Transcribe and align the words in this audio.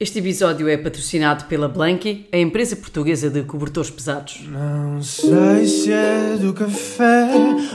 Este 0.00 0.20
episódio 0.20 0.68
é 0.68 0.76
patrocinado 0.76 1.46
pela 1.46 1.66
Blanky, 1.66 2.28
a 2.30 2.38
empresa 2.38 2.76
portuguesa 2.76 3.28
de 3.28 3.42
cobertores 3.42 3.90
pesados. 3.90 4.42
Não 4.46 5.02
sei 5.02 5.66
se 5.66 5.92
é 5.92 6.36
do 6.40 6.52
café 6.52 7.28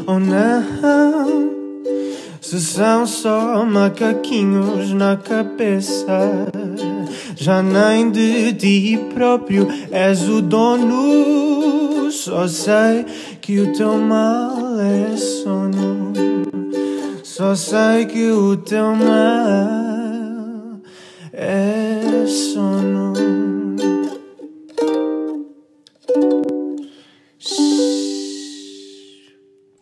ou 0.08 0.22
não. 0.22 1.52
Se 2.40 2.62
são 2.62 3.06
só 3.06 3.66
macaquinhos 3.66 4.94
na 4.94 5.18
cabeça. 5.18 6.48
Já 7.36 7.62
nem 7.62 8.10
de 8.10 8.54
ti 8.54 8.98
próprio 9.14 9.68
és 9.92 10.30
o 10.30 10.42
dono. 10.42 12.10
Só 12.10 12.48
sei 12.48 13.06
que 13.42 13.60
o 13.60 13.74
teu 13.74 13.98
mal 13.98 14.80
é 14.80 15.18
sono. 15.18 16.14
Só 17.22 17.54
sei 17.54 18.06
que 18.06 18.32
o 18.32 18.56
teu 18.56 18.96
mal 18.96 19.84
é 21.34 21.73
sono. 22.34 23.14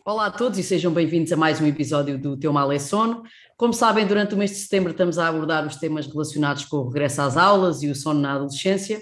Olá 0.04 0.26
a 0.26 0.32
todos 0.32 0.60
e 0.60 0.64
sejam 0.64 0.92
bem-vindos 0.92 1.32
a 1.32 1.38
mais 1.38 1.62
um 1.62 1.66
episódio 1.66 2.18
do 2.18 2.36
Teu 2.36 2.52
Mal 2.52 2.70
é 2.72 2.78
Sono. 2.78 3.24
Como 3.56 3.72
sabem, 3.72 4.06
durante 4.06 4.36
o 4.36 4.38
mês 4.38 4.52
de 4.52 4.58
setembro 4.58 4.92
estamos 4.92 5.18
a 5.18 5.30
abordar 5.30 5.66
os 5.66 5.78
temas 5.78 6.06
relacionados 6.06 6.66
com 6.66 6.78
o 6.78 6.88
regresso 6.88 7.22
às 7.22 7.38
aulas 7.38 7.82
e 7.84 7.88
o 7.88 7.96
sono 7.96 8.20
na 8.20 8.34
adolescência. 8.34 9.02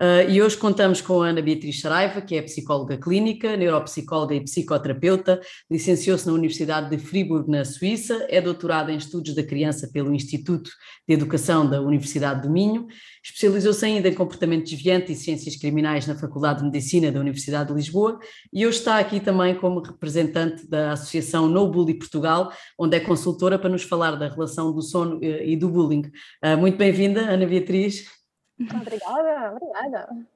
Uh, 0.00 0.28
e 0.28 0.42
hoje 0.42 0.56
contamos 0.56 1.00
com 1.00 1.22
a 1.22 1.28
Ana 1.28 1.40
Beatriz 1.40 1.80
Saraiva, 1.80 2.20
que 2.20 2.34
é 2.34 2.42
psicóloga 2.42 2.98
clínica, 2.98 3.56
neuropsicóloga 3.56 4.34
e 4.34 4.40
psicoterapeuta, 4.40 5.40
licenciou-se 5.70 6.26
na 6.26 6.32
Universidade 6.32 6.90
de 6.90 6.98
Friburgo, 6.98 7.50
na 7.50 7.64
Suíça, 7.64 8.26
é 8.28 8.40
doutorada 8.40 8.90
em 8.90 8.96
Estudos 8.96 9.34
da 9.34 9.42
Criança 9.42 9.88
pelo 9.92 10.12
Instituto 10.12 10.70
de 11.06 11.14
Educação 11.14 11.68
da 11.68 11.80
Universidade 11.80 12.42
do 12.42 12.50
Minho, 12.50 12.86
especializou-se 13.22 13.84
ainda 13.84 14.08
em 14.08 14.14
comportamento 14.14 14.64
desviante 14.64 15.12
e 15.12 15.14
ciências 15.14 15.54
criminais 15.56 16.06
na 16.06 16.16
Faculdade 16.16 16.58
de 16.58 16.64
Medicina 16.64 17.12
da 17.12 17.20
Universidade 17.20 17.68
de 17.68 17.74
Lisboa 17.74 18.18
e 18.52 18.66
hoje 18.66 18.78
está 18.78 18.98
aqui 18.98 19.20
também 19.20 19.54
como 19.54 19.80
representante 19.80 20.68
da 20.68 20.92
Associação 20.92 21.48
No 21.48 21.70
Bully 21.70 21.94
Portugal, 21.94 22.52
onde 22.78 22.96
é 22.96 23.00
consultora 23.00 23.58
para 23.58 23.70
nos 23.70 23.84
falar 23.84 24.16
da 24.16 24.28
relação 24.28 24.72
do 24.72 24.82
sono 24.82 25.20
eh, 25.22 25.50
e 25.50 25.56
do 25.56 25.68
bullying. 25.68 26.10
Uh, 26.44 26.56
muito 26.58 26.76
bem-vinda, 26.76 27.20
Ana 27.20 27.46
Beatriz. 27.46 28.23
Obrigada, 28.60 29.52
obrigada. 29.52 30.26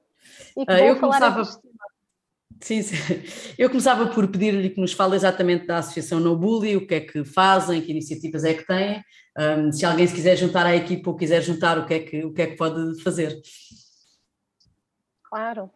E 0.57 0.65
que 0.65 0.71
uh, 0.71 0.77
eu 0.77 0.99
começava. 0.99 1.43
Sim, 2.61 2.81
sim, 2.81 2.95
eu 3.57 3.69
começava 3.69 4.07
por 4.07 4.27
pedir-lhe 4.27 4.69
que 4.69 4.81
nos 4.81 4.91
fale 4.91 5.15
exatamente 5.15 5.65
da 5.65 5.77
Associação 5.77 6.19
No 6.19 6.35
Bully, 6.35 6.75
o 6.75 6.85
que 6.85 6.95
é 6.95 6.99
que 6.99 7.23
fazem, 7.23 7.81
que 7.81 7.91
iniciativas 7.91 8.43
é 8.43 8.53
que 8.53 8.67
têm, 8.67 9.01
um, 9.37 9.71
se 9.71 9.85
alguém 9.85 10.05
se 10.05 10.13
quiser 10.13 10.35
juntar 10.35 10.65
à 10.65 10.75
equipa 10.75 11.09
ou 11.09 11.15
quiser 11.15 11.41
juntar, 11.41 11.77
o 11.77 11.85
que 11.85 11.93
é 11.93 11.99
que, 11.99 12.25
o 12.25 12.33
que, 12.33 12.41
é 12.41 12.47
que 12.47 12.57
pode 12.57 13.01
fazer. 13.01 13.41
Claro. 15.23 15.71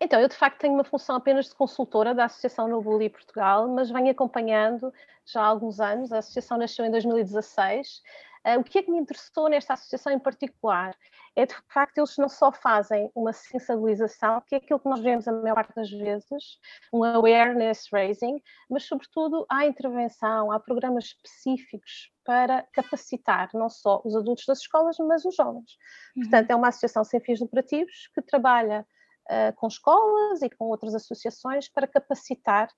Então, 0.00 0.20
eu 0.20 0.28
de 0.28 0.34
facto 0.34 0.58
tenho 0.58 0.74
uma 0.74 0.84
função 0.84 1.14
apenas 1.14 1.48
de 1.48 1.54
consultora 1.54 2.14
da 2.14 2.24
Associação 2.24 2.66
No 2.66 2.82
Bully 2.82 3.08
Portugal, 3.08 3.68
mas 3.68 3.90
venho 3.90 4.10
acompanhando 4.10 4.92
já 5.24 5.40
há 5.40 5.46
alguns 5.46 5.80
anos, 5.80 6.12
a 6.12 6.18
associação 6.18 6.58
nasceu 6.58 6.84
em 6.84 6.90
2016. 6.90 8.02
Uh, 8.46 8.60
o 8.60 8.64
que 8.64 8.78
é 8.78 8.82
que 8.82 8.90
me 8.90 8.98
interessou 8.98 9.48
nesta 9.48 9.74
associação 9.74 10.12
em 10.12 10.18
particular? 10.18 10.94
é 11.36 11.46
de 11.46 11.54
facto 11.68 11.98
eles 11.98 12.16
não 12.16 12.28
só 12.28 12.52
fazem 12.52 13.10
uma 13.14 13.32
sensibilização, 13.32 14.40
que 14.46 14.54
é 14.54 14.58
aquilo 14.58 14.78
que 14.78 14.88
nós 14.88 15.00
vemos 15.00 15.26
a 15.26 15.32
maior 15.32 15.54
parte 15.56 15.74
das 15.74 15.90
vezes, 15.90 16.58
um 16.92 17.02
awareness 17.02 17.88
raising, 17.92 18.40
mas 18.70 18.84
sobretudo 18.84 19.44
há 19.50 19.66
intervenção, 19.66 20.52
há 20.52 20.60
programas 20.60 21.06
específicos 21.06 22.12
para 22.24 22.62
capacitar 22.72 23.50
não 23.52 23.68
só 23.68 24.00
os 24.04 24.14
adultos 24.14 24.46
das 24.46 24.60
escolas, 24.60 24.96
mas 24.98 25.24
os 25.24 25.34
jovens. 25.34 25.76
Uhum. 26.16 26.22
Portanto, 26.22 26.50
é 26.50 26.54
uma 26.54 26.68
associação 26.68 27.02
sem 27.04 27.20
fins 27.20 27.40
lucrativos 27.40 28.08
que 28.14 28.22
trabalha 28.22 28.86
uh, 29.28 29.52
com 29.56 29.66
escolas 29.66 30.40
e 30.40 30.48
com 30.48 30.66
outras 30.66 30.94
associações 30.94 31.68
para 31.68 31.88
capacitar 31.88 32.68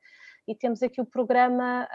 e 0.47 0.55
temos 0.55 0.83
aqui 0.83 1.01
o 1.01 1.07
programa 1.07 1.89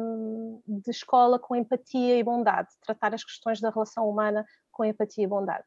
um, 0.00 0.62
de 0.66 0.90
escola 0.90 1.38
com 1.38 1.56
empatia 1.56 2.16
e 2.16 2.22
bondade, 2.22 2.68
tratar 2.80 3.14
as 3.14 3.24
questões 3.24 3.60
da 3.60 3.70
relação 3.70 4.08
humana 4.08 4.44
com 4.70 4.84
empatia 4.84 5.24
e 5.24 5.26
bondade. 5.26 5.66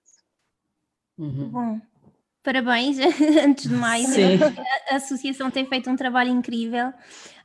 Uhum. 1.17 1.49
Bom, 1.49 1.81
parabéns, 2.43 2.97
antes 3.45 3.67
de 3.67 3.75
mais. 3.75 4.07
A, 4.17 4.93
a, 4.93 4.95
associação 4.97 5.49
tem 5.49 5.65
feito 5.65 5.89
um 5.89 5.95
trabalho 5.95 6.29
incrível. 6.29 6.93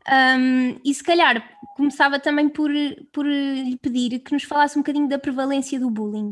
Um, 0.09 0.79
e 0.85 0.95
se 0.95 1.03
calhar 1.03 1.43
começava 1.75 2.21
também 2.21 2.49
por, 2.49 2.71
por 3.13 3.27
lhe 3.27 3.77
pedir 3.77 4.21
que 4.21 4.33
nos 4.33 4.45
falasse 4.45 4.79
um 4.79 4.83
bocadinho 4.83 5.09
da 5.09 5.19
prevalência 5.19 5.81
do 5.81 5.91
bullying. 5.91 6.31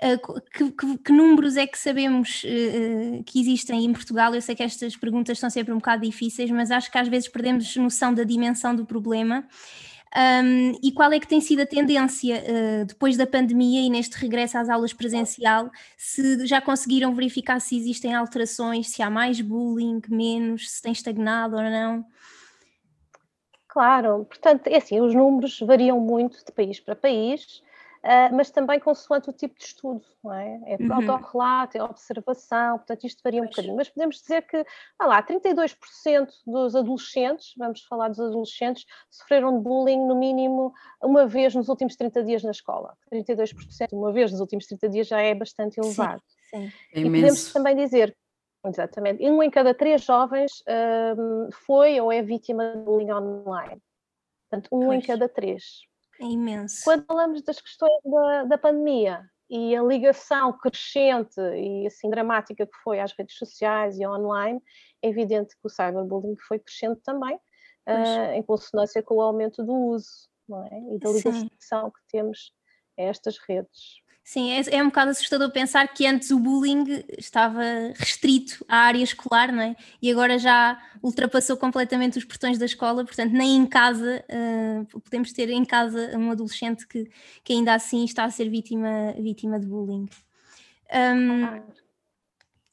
Uh, 0.00 0.40
que, 0.52 0.70
que, 0.70 0.98
que, 0.98 1.12
números 1.12 1.56
é 1.56 1.66
que 1.66 1.76
sabemos 1.76 2.44
uh, 2.44 3.22
que 3.24 3.40
existem 3.40 3.84
em 3.84 3.92
Portugal? 3.92 4.34
Eu 4.34 4.40
sei 4.40 4.54
que 4.54 4.62
estas 4.62 4.96
perguntas 4.96 5.38
são 5.38 5.50
sempre 5.50 5.72
um 5.72 5.78
bocado 5.78 6.04
difíceis, 6.04 6.48
mas 6.50 6.70
acho 6.70 6.92
que 6.92 6.98
às 6.98 7.08
vezes 7.08 7.28
perdemos 7.28 7.74
noção 7.76 8.14
da 8.14 8.22
dimensão 8.22 8.74
do 8.74 8.86
problema. 8.86 9.44
Um, 10.16 10.72
e 10.82 10.90
qual 10.92 11.12
é 11.12 11.20
que 11.20 11.28
tem 11.28 11.40
sido 11.40 11.60
a 11.60 11.66
tendência 11.66 12.42
uh, 12.42 12.84
depois 12.86 13.16
da 13.16 13.26
pandemia 13.26 13.82
e 13.82 13.90
neste 13.90 14.16
regresso 14.16 14.56
às 14.56 14.68
aulas 14.68 14.92
presencial? 14.92 15.70
Se 15.96 16.46
já 16.46 16.60
conseguiram 16.60 17.14
verificar 17.14 17.60
se 17.60 17.76
existem 17.76 18.14
alterações, 18.14 18.88
se 18.88 19.02
há 19.02 19.10
mais 19.10 19.40
bullying, 19.40 20.00
menos, 20.08 20.70
se 20.70 20.82
tem 20.82 20.92
estagnado 20.92 21.56
ou 21.56 21.62
não? 21.62 22.06
Claro, 23.68 24.24
portanto, 24.24 24.66
é 24.66 24.78
assim, 24.78 25.00
os 25.00 25.14
números 25.14 25.60
variam 25.60 26.00
muito 26.00 26.42
de 26.44 26.50
país 26.52 26.80
para 26.80 26.96
país. 26.96 27.62
Uh, 28.08 28.34
mas 28.34 28.50
também 28.50 28.80
consoante 28.80 29.28
o 29.28 29.34
tipo 29.34 29.58
de 29.58 29.64
estudo, 29.64 30.02
não 30.24 30.32
é? 30.32 30.58
É 30.64 30.76
uhum. 30.82 31.10
autorrelato, 31.10 31.76
é 31.76 31.82
observação, 31.82 32.78
portanto 32.78 33.04
isto 33.04 33.20
varia 33.22 33.42
um 33.42 33.44
pois. 33.44 33.50
bocadinho. 33.56 33.76
Mas 33.76 33.90
podemos 33.90 34.16
dizer 34.16 34.46
que, 34.46 34.64
ah 34.98 35.06
lá, 35.06 35.22
32% 35.22 35.76
dos 36.46 36.74
adolescentes, 36.74 37.52
vamos 37.58 37.82
falar 37.82 38.08
dos 38.08 38.18
adolescentes, 38.18 38.86
sofreram 39.10 39.58
de 39.58 39.62
bullying 39.62 40.06
no 40.06 40.16
mínimo 40.16 40.72
uma 41.02 41.26
vez 41.26 41.54
nos 41.54 41.68
últimos 41.68 41.96
30 41.96 42.24
dias 42.24 42.42
na 42.42 42.50
escola. 42.50 42.96
32% 43.12 43.92
uma 43.92 44.10
vez 44.10 44.32
nos 44.32 44.40
últimos 44.40 44.66
30 44.66 44.88
dias 44.88 45.06
já 45.06 45.20
é 45.20 45.34
bastante 45.34 45.78
elevado. 45.78 46.22
Sim, 46.48 46.70
sim. 46.70 46.72
É 46.94 47.00
e 47.00 47.04
podemos 47.04 47.52
também 47.52 47.76
dizer 47.76 48.16
Exatamente. 48.64 49.22
Um 49.22 49.42
em 49.42 49.50
cada 49.50 49.72
três 49.72 50.02
jovens 50.02 50.64
um, 51.16 51.48
foi 51.52 52.00
ou 52.00 52.10
é 52.10 52.22
vítima 52.22 52.72
de 52.72 52.78
bullying 52.78 53.12
online. 53.12 53.80
Portanto, 54.50 54.68
um 54.72 54.86
pois. 54.86 55.04
em 55.04 55.06
cada 55.06 55.28
três. 55.28 55.82
É 56.20 56.24
imenso. 56.24 56.82
Quando 56.84 57.04
falamos 57.04 57.42
das 57.42 57.60
questões 57.60 57.92
da, 58.04 58.44
da 58.44 58.58
pandemia 58.58 59.28
e 59.48 59.74
a 59.74 59.82
ligação 59.82 60.52
crescente 60.58 61.40
e 61.40 61.86
assim 61.86 62.10
dramática 62.10 62.66
que 62.66 62.76
foi 62.82 63.00
às 63.00 63.12
redes 63.12 63.36
sociais 63.36 63.98
e 63.98 64.06
online, 64.06 64.60
é 65.02 65.08
evidente 65.08 65.54
que 65.54 65.66
o 65.66 65.70
cyberbullying 65.70 66.36
foi 66.36 66.58
crescente 66.58 67.00
também, 67.02 67.36
uh, 67.36 68.32
em 68.34 68.42
consonância 68.42 69.02
com 69.02 69.14
o 69.14 69.22
aumento 69.22 69.64
do 69.64 69.72
uso 69.72 70.28
é? 70.70 70.94
e 70.94 70.98
da 70.98 71.10
ligação 71.10 71.86
Sim. 71.86 71.90
que 71.90 72.00
temos 72.10 72.52
a 72.98 73.02
estas 73.02 73.38
redes. 73.38 74.02
Sim, 74.28 74.50
é, 74.50 74.60
é, 74.76 74.82
um 74.82 74.88
bocado 74.88 75.10
assustador 75.10 75.50
pensar 75.50 75.88
que 75.88 76.06
antes 76.06 76.30
o 76.30 76.38
bullying 76.38 77.02
estava 77.16 77.62
restrito 77.96 78.62
à 78.68 78.80
área 78.80 79.02
escolar, 79.02 79.50
não 79.50 79.62
é? 79.62 79.74
E 80.02 80.12
agora 80.12 80.38
já 80.38 80.78
ultrapassou 81.02 81.56
completamente 81.56 82.18
os 82.18 82.26
portões 82.26 82.58
da 82.58 82.66
escola, 82.66 83.06
portanto, 83.06 83.32
nem 83.32 83.56
em 83.56 83.64
casa 83.64 84.22
uh, 84.28 85.00
podemos 85.00 85.32
ter 85.32 85.48
em 85.48 85.64
casa 85.64 86.14
um 86.14 86.30
adolescente 86.30 86.86
que, 86.86 87.10
que 87.42 87.54
ainda 87.54 87.72
assim 87.72 88.04
está 88.04 88.24
a 88.24 88.30
ser 88.30 88.50
vítima, 88.50 89.14
vítima 89.18 89.58
de 89.58 89.64
bullying. 89.64 90.06
Um, 90.92 91.62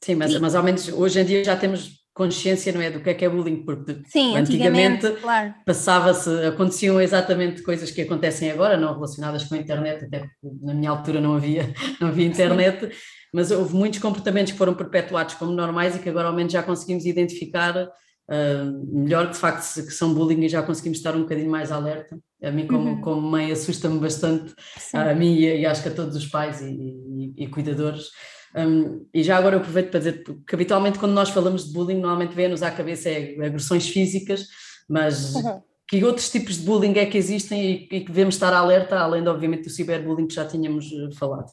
Sim, 0.02 0.16
mas, 0.16 0.38
mas 0.38 0.54
ao 0.54 0.62
menos 0.62 0.88
hoje 0.88 1.20
em 1.20 1.24
dia 1.24 1.42
já 1.42 1.56
temos 1.56 1.95
consciência, 2.16 2.72
não 2.72 2.80
é, 2.80 2.90
do 2.90 2.98
que 2.98 3.10
é 3.10 3.14
que 3.14 3.26
é 3.26 3.28
bullying, 3.28 3.56
porque 3.56 4.00
Sim, 4.06 4.34
antigamente, 4.38 5.06
antigamente 5.06 5.20
claro. 5.20 5.54
passava-se, 5.66 6.30
aconteciam 6.46 6.98
exatamente 6.98 7.60
coisas 7.62 7.90
que 7.90 8.00
acontecem 8.00 8.50
agora, 8.50 8.78
não 8.78 8.94
relacionadas 8.94 9.44
com 9.44 9.54
a 9.54 9.58
internet, 9.58 10.06
até 10.06 10.20
porque 10.20 10.56
na 10.62 10.72
minha 10.72 10.90
altura 10.90 11.20
não 11.20 11.34
havia, 11.34 11.70
não 12.00 12.08
havia 12.08 12.26
internet, 12.26 12.86
Sim. 12.86 12.92
mas 13.34 13.50
houve 13.50 13.74
muitos 13.74 14.00
comportamentos 14.00 14.52
que 14.52 14.58
foram 14.58 14.72
perpetuados 14.72 15.34
como 15.34 15.52
normais 15.52 15.94
e 15.94 15.98
que 15.98 16.08
agora 16.08 16.28
ao 16.28 16.34
menos 16.34 16.54
já 16.54 16.62
conseguimos 16.62 17.04
identificar 17.04 17.76
uh, 17.84 18.98
melhor 18.98 19.26
que 19.26 19.34
de 19.34 19.38
facto 19.38 19.74
que 19.74 19.92
são 19.92 20.14
bullying 20.14 20.40
e 20.40 20.48
já 20.48 20.62
conseguimos 20.62 20.96
estar 20.96 21.14
um 21.14 21.20
bocadinho 21.20 21.50
mais 21.50 21.70
alerta. 21.70 22.18
A 22.42 22.50
mim 22.50 22.66
como, 22.66 22.88
uhum. 22.88 23.00
como 23.02 23.20
mãe 23.20 23.52
assusta-me 23.52 23.98
bastante, 23.98 24.54
a 24.94 25.14
mim 25.14 25.34
e, 25.34 25.60
e, 25.60 25.66
acho 25.66 25.82
que 25.82 25.90
a 25.90 25.94
todos 25.94 26.16
os 26.16 26.26
pais 26.26 26.62
e, 26.62 26.70
e, 26.70 27.44
e 27.44 27.46
cuidadores, 27.48 28.06
um, 28.56 29.06
e 29.12 29.22
já 29.22 29.36
agora 29.36 29.56
eu 29.56 29.60
aproveito 29.60 29.90
para 29.90 29.98
dizer 29.98 30.24
que 30.24 30.54
habitualmente 30.54 30.98
quando 30.98 31.12
nós 31.12 31.28
falamos 31.28 31.66
de 31.66 31.74
bullying, 31.74 32.00
normalmente 32.00 32.34
vem-nos 32.34 32.62
à 32.62 32.70
cabeça 32.70 33.10
é 33.10 33.34
agressões 33.44 33.86
físicas, 33.88 34.48
mas 34.88 35.34
uhum. 35.34 35.62
que 35.86 36.02
outros 36.02 36.30
tipos 36.30 36.56
de 36.56 36.64
bullying 36.64 36.94
é 36.96 37.04
que 37.04 37.18
existem 37.18 37.60
e, 37.60 37.96
e, 37.96 38.00
que 38.00 38.06
devemos 38.06 38.34
estar 38.34 38.54
alerta, 38.54 38.98
além 38.98 39.22
de 39.22 39.28
obviamente 39.28 39.64
do 39.64 39.70
ciberbullying 39.70 40.26
que 40.26 40.34
já 40.34 40.46
tínhamos 40.46 40.90
eh, 40.90 41.14
falado? 41.14 41.50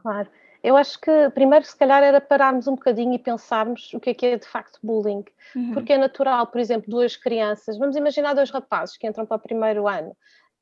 Claro. 0.00 0.28
Eu 0.62 0.76
acho 0.76 1.00
que 1.00 1.30
primeiro, 1.30 1.64
se 1.64 1.76
calhar, 1.76 2.02
era 2.02 2.20
pararmos 2.20 2.68
um 2.68 2.74
bocadinho 2.74 3.14
e 3.14 3.18
pensarmos 3.18 3.92
o 3.94 3.98
que 3.98 4.10
é 4.10 4.14
que 4.14 4.26
é 4.26 4.36
de 4.36 4.46
facto 4.46 4.78
bullying. 4.82 5.24
Uhum. 5.56 5.72
Porque 5.72 5.94
é 5.94 5.98
natural, 5.98 6.46
por 6.46 6.60
exemplo, 6.60 6.88
duas 6.88 7.16
crianças, 7.16 7.78
vamos 7.78 7.96
imaginar 7.96 8.34
dois 8.34 8.50
rapazes 8.50 8.96
que 8.96 9.08
entram 9.08 9.26
para 9.26 9.38
o 9.38 9.40
primeiro 9.40 9.88
ano 9.88 10.14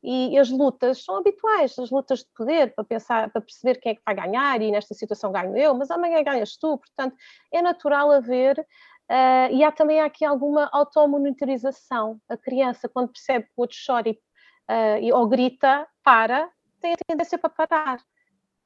E 0.02 0.38
as 0.38 0.48
lutas 0.48 1.04
são 1.04 1.16
habituais, 1.16 1.78
as 1.78 1.90
lutas 1.90 2.20
de 2.20 2.30
poder, 2.36 2.74
para 2.74 2.84
pensar, 2.84 3.30
para 3.30 3.40
perceber 3.40 3.80
quem 3.80 3.92
é 3.92 3.94
que 3.96 4.02
vai 4.06 4.14
ganhar, 4.14 4.62
e 4.62 4.70
nesta 4.70 4.94
situação 4.94 5.32
ganho 5.32 5.56
eu, 5.56 5.74
mas 5.74 5.90
amanhã 5.90 6.22
ganhas 6.22 6.56
tu, 6.56 6.78
portanto, 6.78 7.16
é 7.52 7.60
natural 7.60 8.12
haver 8.12 8.64
Uh, 9.10 9.48
e 9.50 9.64
há 9.64 9.72
também 9.72 10.00
aqui 10.02 10.22
alguma 10.22 10.68
automonitorização. 10.70 12.20
A 12.28 12.36
criança, 12.36 12.88
quando 12.88 13.10
percebe 13.10 13.46
que 13.46 13.52
o 13.56 13.62
outro 13.62 13.76
chora 13.86 14.10
e, 14.10 15.12
uh, 15.12 15.16
ou 15.16 15.26
grita, 15.26 15.88
para, 16.04 16.50
tem 16.78 16.92
a 16.92 16.96
tendência 17.08 17.38
para 17.38 17.48
parar. 17.48 18.02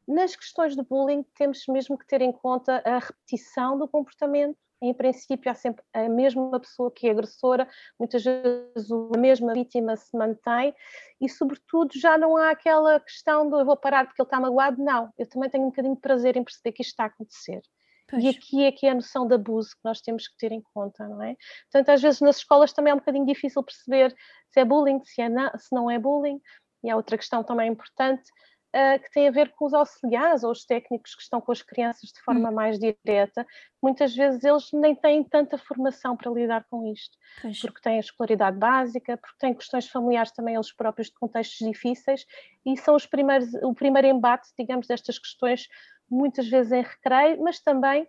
Nas 0.06 0.34
questões 0.34 0.74
de 0.74 0.82
bullying, 0.82 1.24
temos 1.36 1.62
mesmo 1.68 1.96
que 1.96 2.06
ter 2.06 2.20
em 2.22 2.32
conta 2.32 2.82
a 2.84 2.98
repetição 2.98 3.78
do 3.78 3.86
comportamento. 3.86 4.58
Em 4.82 4.92
princípio, 4.92 5.50
há 5.50 5.54
sempre 5.54 5.84
a 5.94 6.08
mesma 6.08 6.58
pessoa 6.58 6.90
que 6.90 7.06
é 7.06 7.12
agressora, 7.12 7.68
muitas 7.98 8.24
vezes 8.24 8.90
a 9.14 9.18
mesma 9.18 9.54
vítima 9.54 9.96
se 9.96 10.16
mantém, 10.16 10.74
e, 11.20 11.28
sobretudo, 11.28 11.92
já 11.94 12.18
não 12.18 12.36
há 12.36 12.50
aquela 12.50 12.98
questão 12.98 13.48
do 13.48 13.60
eu 13.60 13.64
vou 13.64 13.76
parar 13.76 14.06
porque 14.06 14.20
ele 14.20 14.26
está 14.26 14.40
magoado. 14.40 14.82
Não, 14.82 15.12
eu 15.16 15.28
também 15.28 15.48
tenho 15.48 15.64
um 15.64 15.68
bocadinho 15.68 15.94
de 15.94 16.00
prazer 16.00 16.36
em 16.36 16.42
perceber 16.42 16.72
que 16.72 16.82
isto 16.82 16.90
está 16.90 17.04
a 17.04 17.06
acontecer. 17.06 17.62
Pois. 18.10 18.24
E 18.24 18.28
aqui 18.28 18.64
é 18.64 18.72
que 18.72 18.86
é 18.86 18.90
a 18.90 18.94
noção 18.94 19.26
de 19.26 19.34
abuso 19.34 19.70
que 19.70 19.84
nós 19.84 20.00
temos 20.00 20.26
que 20.26 20.36
ter 20.36 20.52
em 20.52 20.60
conta, 20.74 21.08
não 21.08 21.22
é? 21.22 21.36
Portanto, 21.70 21.88
às 21.90 22.02
vezes 22.02 22.20
nas 22.20 22.36
escolas 22.38 22.72
também 22.72 22.90
é 22.90 22.94
um 22.94 22.98
bocadinho 22.98 23.24
difícil 23.24 23.62
perceber 23.62 24.14
se 24.50 24.60
é 24.60 24.64
bullying, 24.64 25.00
se, 25.04 25.22
é 25.22 25.28
não, 25.28 25.50
se 25.56 25.74
não 25.74 25.90
é 25.90 25.98
bullying. 25.98 26.40
E 26.84 26.90
há 26.90 26.96
outra 26.96 27.16
questão 27.16 27.44
também 27.44 27.70
importante, 27.70 28.24
que 28.72 29.10
tem 29.10 29.28
a 29.28 29.30
ver 29.30 29.52
com 29.52 29.66
os 29.66 29.74
auxiliares 29.74 30.42
ou 30.42 30.50
os 30.50 30.64
técnicos 30.64 31.14
que 31.14 31.22
estão 31.22 31.40
com 31.42 31.52
as 31.52 31.60
crianças 31.60 32.10
de 32.10 32.20
forma 32.22 32.48
hum. 32.48 32.54
mais 32.54 32.78
direta. 32.78 33.46
Muitas 33.82 34.14
vezes 34.14 34.42
eles 34.42 34.70
nem 34.72 34.94
têm 34.94 35.22
tanta 35.22 35.58
formação 35.58 36.16
para 36.16 36.30
lidar 36.30 36.64
com 36.70 36.86
isto, 36.86 37.16
pois. 37.42 37.60
porque 37.60 37.80
têm 37.82 37.96
a 37.96 38.00
escolaridade 38.00 38.56
básica, 38.56 39.18
porque 39.18 39.36
têm 39.38 39.54
questões 39.54 39.88
familiares 39.88 40.32
também 40.32 40.54
eles 40.54 40.72
próprios 40.72 41.08
de 41.08 41.14
contextos 41.14 41.68
difíceis, 41.68 42.24
e 42.64 42.76
são 42.78 42.94
os 42.94 43.04
primeiros, 43.04 43.52
o 43.62 43.74
primeiro 43.74 44.08
embate, 44.08 44.48
digamos, 44.58 44.86
destas 44.86 45.18
questões, 45.18 45.68
muitas 46.10 46.48
vezes 46.48 46.72
em 46.72 46.82
recreio, 46.82 47.42
mas 47.42 47.60
também 47.60 48.08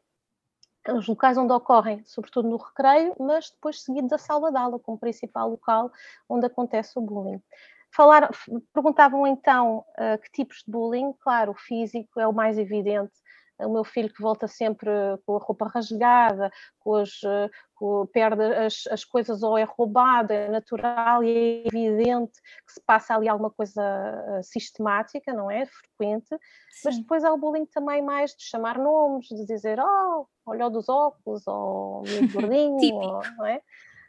os 0.90 1.08
locais 1.08 1.38
onde 1.38 1.54
ocorrem, 1.54 2.04
sobretudo 2.06 2.50
no 2.50 2.58
recreio, 2.58 3.16
mas 3.20 3.50
depois 3.50 3.82
seguido 3.82 4.08
da 4.08 4.18
sala 4.18 4.52
de 4.52 4.58
aula 4.58 4.80
como 4.80 4.98
principal 4.98 5.50
local 5.50 5.92
onde 6.28 6.46
acontece 6.46 6.98
o 6.98 7.02
bullying. 7.02 7.42
Falar, 7.96 8.30
perguntavam 8.74 9.28
então 9.28 9.86
uh, 10.00 10.18
que 10.22 10.32
tipos 10.32 10.64
de 10.66 10.72
bullying, 10.72 11.14
claro, 11.20 11.52
o 11.52 11.56
físico 11.56 12.20
é 12.20 12.28
o 12.28 12.34
mais 12.34 12.58
evidente, 12.58 13.14
o 13.60 13.70
meu 13.70 13.84
filho 13.84 14.12
que 14.12 14.22
volta 14.22 14.48
sempre 14.48 14.90
com 15.26 15.36
a 15.36 15.40
roupa 15.40 15.68
rasgada, 15.68 16.52
com 16.80 16.96
as, 16.96 17.22
eh, 17.24 17.50
com, 17.76 18.06
perde 18.08 18.44
as, 18.44 18.88
as 18.90 19.04
coisas 19.06 19.44
ou 19.44 19.58
é 19.58 19.64
roubado, 19.64 20.34
é 20.34 20.50
natural 20.50 21.24
e 21.24 21.64
é 21.66 21.68
evidente 21.68 22.34
que 22.66 22.74
se 22.74 22.82
passa 22.86 23.16
ali 23.16 23.28
alguma 23.28 23.52
coisa 23.52 23.82
eh, 23.82 24.44
sistemática, 24.44 25.34
não 25.34 25.50
é? 25.50 25.66
Frequente, 25.66 26.30
Sim. 26.30 26.82
mas 26.86 26.98
depois 26.98 27.24
há 27.24 27.32
o 27.32 27.38
bullying 27.38 27.66
também 27.66 28.02
mais 28.02 28.32
de 28.32 28.44
chamar 28.44 28.78
nomes, 28.78 29.28
de 29.28 29.46
dizer, 29.46 29.80
oh, 29.80 30.26
olhou 30.46 30.70
dos 30.70 30.90
óculos, 30.90 31.46
ou 31.48 32.04
muito 32.06 32.34
gordinho, 32.34 32.96
ou, 32.96 33.22
não 33.38 33.46
é? 33.46 33.62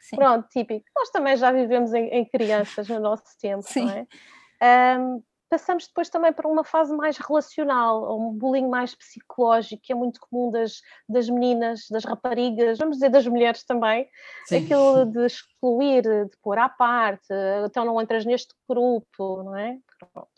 Sim. 0.09 0.17
Pronto, 0.17 0.47
típico. 0.49 0.85
Nós 0.95 1.09
também 1.09 1.35
já 1.35 1.51
vivemos 1.51 1.91
em, 1.93 2.07
em 2.09 2.25
crianças 2.25 2.87
no 2.87 2.99
nosso 2.99 3.23
tempo, 3.39 3.63
Sim. 3.63 3.85
não 3.85 3.91
é? 3.91 4.99
Um, 4.99 5.23
passamos 5.49 5.87
depois 5.87 6.09
também 6.09 6.31
para 6.31 6.47
uma 6.47 6.63
fase 6.63 6.95
mais 6.95 7.17
relacional, 7.17 8.19
um 8.19 8.31
bullying 8.31 8.67
mais 8.67 8.93
psicológico, 8.93 9.81
que 9.83 9.91
é 9.91 9.95
muito 9.95 10.19
comum 10.19 10.51
das, 10.51 10.81
das 11.09 11.27
meninas, 11.27 11.87
das 11.89 12.05
raparigas, 12.05 12.77
vamos 12.77 12.97
dizer 12.97 13.09
das 13.09 13.25
mulheres 13.25 13.63
também, 13.63 14.07
Sim. 14.45 14.57
aquilo 14.57 15.05
de 15.05 15.25
excluir, 15.25 16.03
de 16.03 16.37
pôr 16.41 16.59
à 16.59 16.69
parte, 16.69 17.33
então 17.65 17.83
não 17.83 17.99
entras 17.99 18.25
neste 18.25 18.53
grupo, 18.69 19.43
não 19.43 19.57
é? 19.57 19.79
Pronto. 20.13 20.29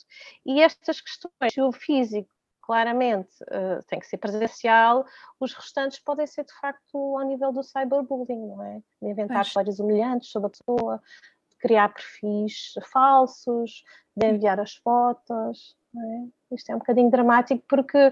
E 0.46 0.62
estas 0.62 1.02
questões, 1.02 1.58
o 1.58 1.74
físico 1.74 2.30
claramente 2.68 3.32
uh, 3.44 3.82
tem 3.88 3.98
que 3.98 4.06
ser 4.06 4.18
presencial, 4.18 5.06
os 5.40 5.54
restantes 5.54 6.00
podem 6.00 6.28
ser 6.28 6.44
de 6.44 6.54
facto 6.60 7.18
ao 7.18 7.26
nível 7.26 7.54
do 7.54 7.64
cyberbullying, 7.64 8.46
não 8.46 8.62
é? 8.62 8.82
De 9.02 9.10
inventar 9.10 9.38
pois. 9.38 9.48
histórias 9.48 9.80
humilhantes 9.80 10.30
sobre 10.30 10.48
a 10.48 10.50
pessoa, 10.50 11.02
de 11.50 11.58
criar 11.58 11.94
perfis 11.94 12.74
falsos, 12.92 13.86
de 14.14 14.28
hum. 14.28 14.30
enviar 14.32 14.60
as 14.60 14.76
fotos, 14.76 15.78
é? 15.96 16.56
Isto 16.56 16.72
é 16.72 16.76
um 16.76 16.80
bocadinho 16.80 17.10
dramático 17.10 17.64
porque 17.68 18.12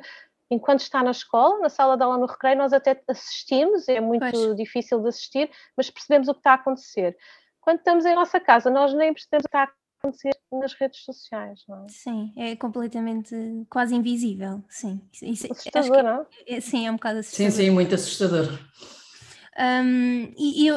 enquanto 0.49 0.79
está 0.79 1.03
na 1.03 1.11
escola, 1.11 1.59
na 1.59 1.69
sala 1.69 1.97
de 1.97 2.03
aula 2.03 2.17
no 2.17 2.25
recreio, 2.25 2.57
nós 2.57 2.71
até 2.71 3.01
assistimos, 3.07 3.89
é 3.89 3.99
muito 3.99 4.29
pois. 4.31 4.55
difícil 4.55 5.01
de 5.01 5.09
assistir, 5.09 5.51
mas 5.75 5.89
percebemos 5.89 6.29
o 6.29 6.33
que 6.33 6.39
está 6.39 6.51
a 6.51 6.55
acontecer. 6.55 7.17
Quando 7.59 7.79
estamos 7.79 8.05
em 8.05 8.15
nossa 8.15 8.39
casa, 8.39 8.69
nós 8.69 8.93
nem 8.93 9.13
percebemos 9.13 9.45
o 9.45 9.49
que 9.49 9.57
está 9.57 9.63
a 9.63 9.84
acontecer 9.99 10.35
nas 10.51 10.73
redes 10.73 11.03
sociais, 11.03 11.61
não 11.67 11.85
é? 11.85 11.87
Sim, 11.89 12.33
é 12.35 12.55
completamente 12.55 13.35
quase 13.69 13.95
invisível, 13.95 14.63
sim. 14.69 15.01
Isso, 15.21 15.51
assustador, 15.51 16.03
não 16.03 16.25
é? 16.47 16.59
Sim, 16.61 16.87
é 16.87 16.91
um 16.91 16.95
bocado 16.95 17.19
assustador. 17.19 17.51
Sim, 17.51 17.57
sim, 17.63 17.69
muito 17.69 17.95
assustador. 17.95 18.59
Um, 19.57 20.33
e 20.37 20.67
eu, 20.67 20.75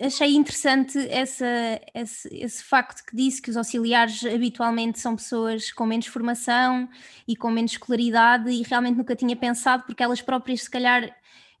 achei 0.00 0.36
interessante 0.36 0.96
essa, 1.10 1.46
esse, 1.92 2.28
esse, 2.32 2.62
facto 2.62 3.04
que 3.04 3.16
disse 3.16 3.42
que 3.42 3.50
os 3.50 3.56
auxiliares 3.56 4.24
habitualmente 4.24 5.00
são 5.00 5.16
pessoas 5.16 5.72
com 5.72 5.84
menos 5.84 6.06
formação 6.06 6.88
e 7.26 7.34
com 7.34 7.50
menos 7.50 7.72
escolaridade, 7.72 8.50
e 8.50 8.62
realmente 8.62 8.96
nunca 8.96 9.16
tinha 9.16 9.34
pensado, 9.34 9.82
porque 9.84 10.00
elas 10.00 10.22
próprias, 10.22 10.62
se 10.62 10.70
calhar, 10.70 11.12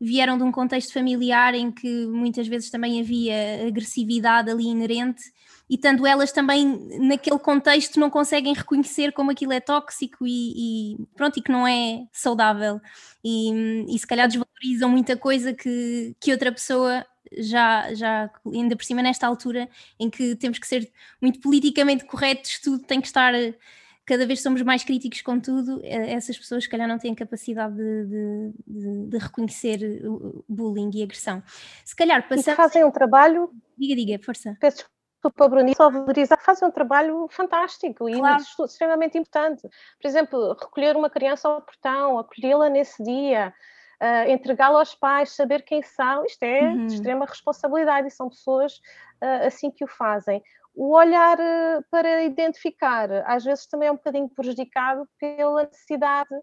vieram 0.04 0.36
de 0.36 0.44
um 0.44 0.52
contexto 0.52 0.92
familiar 0.92 1.54
em 1.54 1.70
que 1.70 2.06
muitas 2.06 2.46
vezes 2.46 2.70
também 2.70 3.00
havia 3.00 3.66
agressividade 3.66 4.50
ali 4.50 4.66
inerente 4.66 5.22
e 5.68 5.78
tanto 5.78 6.06
elas 6.06 6.30
também 6.30 6.78
naquele 7.00 7.38
contexto 7.38 7.98
não 7.98 8.10
conseguem 8.10 8.52
reconhecer 8.52 9.12
como 9.12 9.30
aquilo 9.30 9.52
é 9.52 9.60
tóxico 9.60 10.26
e, 10.26 10.94
e 10.94 11.06
pronto, 11.16 11.38
e 11.38 11.42
que 11.42 11.50
não 11.50 11.66
é 11.66 12.06
saudável. 12.12 12.80
E, 13.24 13.86
e, 13.88 13.98
se 13.98 14.06
calhar 14.06 14.28
desvalorizam 14.28 14.90
muita 14.90 15.16
coisa 15.16 15.54
que, 15.54 16.14
que 16.20 16.32
outra 16.32 16.52
pessoa 16.52 17.04
já, 17.38 17.94
já 17.94 18.30
ainda 18.52 18.76
por 18.76 18.84
cima 18.84 19.02
nesta 19.02 19.26
altura 19.26 19.68
em 19.98 20.10
que 20.10 20.36
temos 20.36 20.58
que 20.58 20.66
ser 20.66 20.90
muito 21.20 21.40
politicamente 21.40 22.04
corretos, 22.04 22.60
tudo 22.62 22.84
tem 22.84 23.00
que 23.00 23.06
estar 23.06 23.32
cada 24.06 24.26
vez 24.26 24.42
somos 24.42 24.62
mais 24.62 24.84
críticos 24.84 25.22
com 25.22 25.40
tudo, 25.40 25.80
eh, 25.82 26.12
essas 26.12 26.36
pessoas, 26.36 26.64
se 26.64 26.70
calhar, 26.70 26.86
não 26.86 26.98
têm 26.98 27.14
capacidade 27.14 27.74
de, 27.74 28.04
de, 28.06 28.52
de, 28.66 29.06
de 29.06 29.18
reconhecer 29.18 30.02
bullying 30.48 30.90
e 30.94 31.02
agressão. 31.02 31.42
Se 31.84 31.96
calhar 31.96 32.22
passamos. 32.22 32.46
E 32.46 32.54
fazem 32.54 32.84
um 32.84 32.90
trabalho. 32.90 33.50
Diga, 33.76 33.94
diga, 33.96 34.24
força. 34.24 34.56
Peço 34.60 34.84
desculpa, 35.24 35.48
Bruno, 35.48 35.74
só 35.74 35.90
valorizar, 35.90 36.36
fazem 36.38 36.68
um 36.68 36.70
trabalho 36.70 37.26
fantástico 37.30 38.08
e 38.08 38.18
claro. 38.18 38.42
extremamente 38.66 39.16
importante. 39.16 39.62
Por 39.62 40.06
exemplo, 40.06 40.52
recolher 40.52 40.96
uma 40.96 41.08
criança 41.08 41.48
ao 41.48 41.62
portão, 41.62 42.18
acolhê-la 42.18 42.68
nesse 42.68 43.02
dia. 43.02 43.54
Uh, 44.02 44.28
entregá-la 44.28 44.80
aos 44.80 44.94
pais, 44.94 45.30
saber 45.30 45.62
quem 45.62 45.80
são, 45.80 46.26
isto 46.26 46.42
é 46.42 46.62
uhum. 46.62 46.86
de 46.86 46.94
extrema 46.94 47.24
responsabilidade 47.24 48.08
e 48.08 48.10
são 48.10 48.28
pessoas 48.28 48.74
uh, 49.22 49.46
assim 49.46 49.70
que 49.70 49.84
o 49.84 49.88
fazem 49.88 50.42
o 50.74 50.94
olhar 50.94 51.38
eh, 51.38 51.80
para 51.90 52.24
identificar, 52.24 53.08
às 53.26 53.44
vezes 53.44 53.66
também 53.66 53.88
é 53.88 53.92
um 53.92 53.96
bocadinho 53.96 54.28
prejudicado 54.28 55.08
pela 55.18 55.62
necessidade 55.62 56.34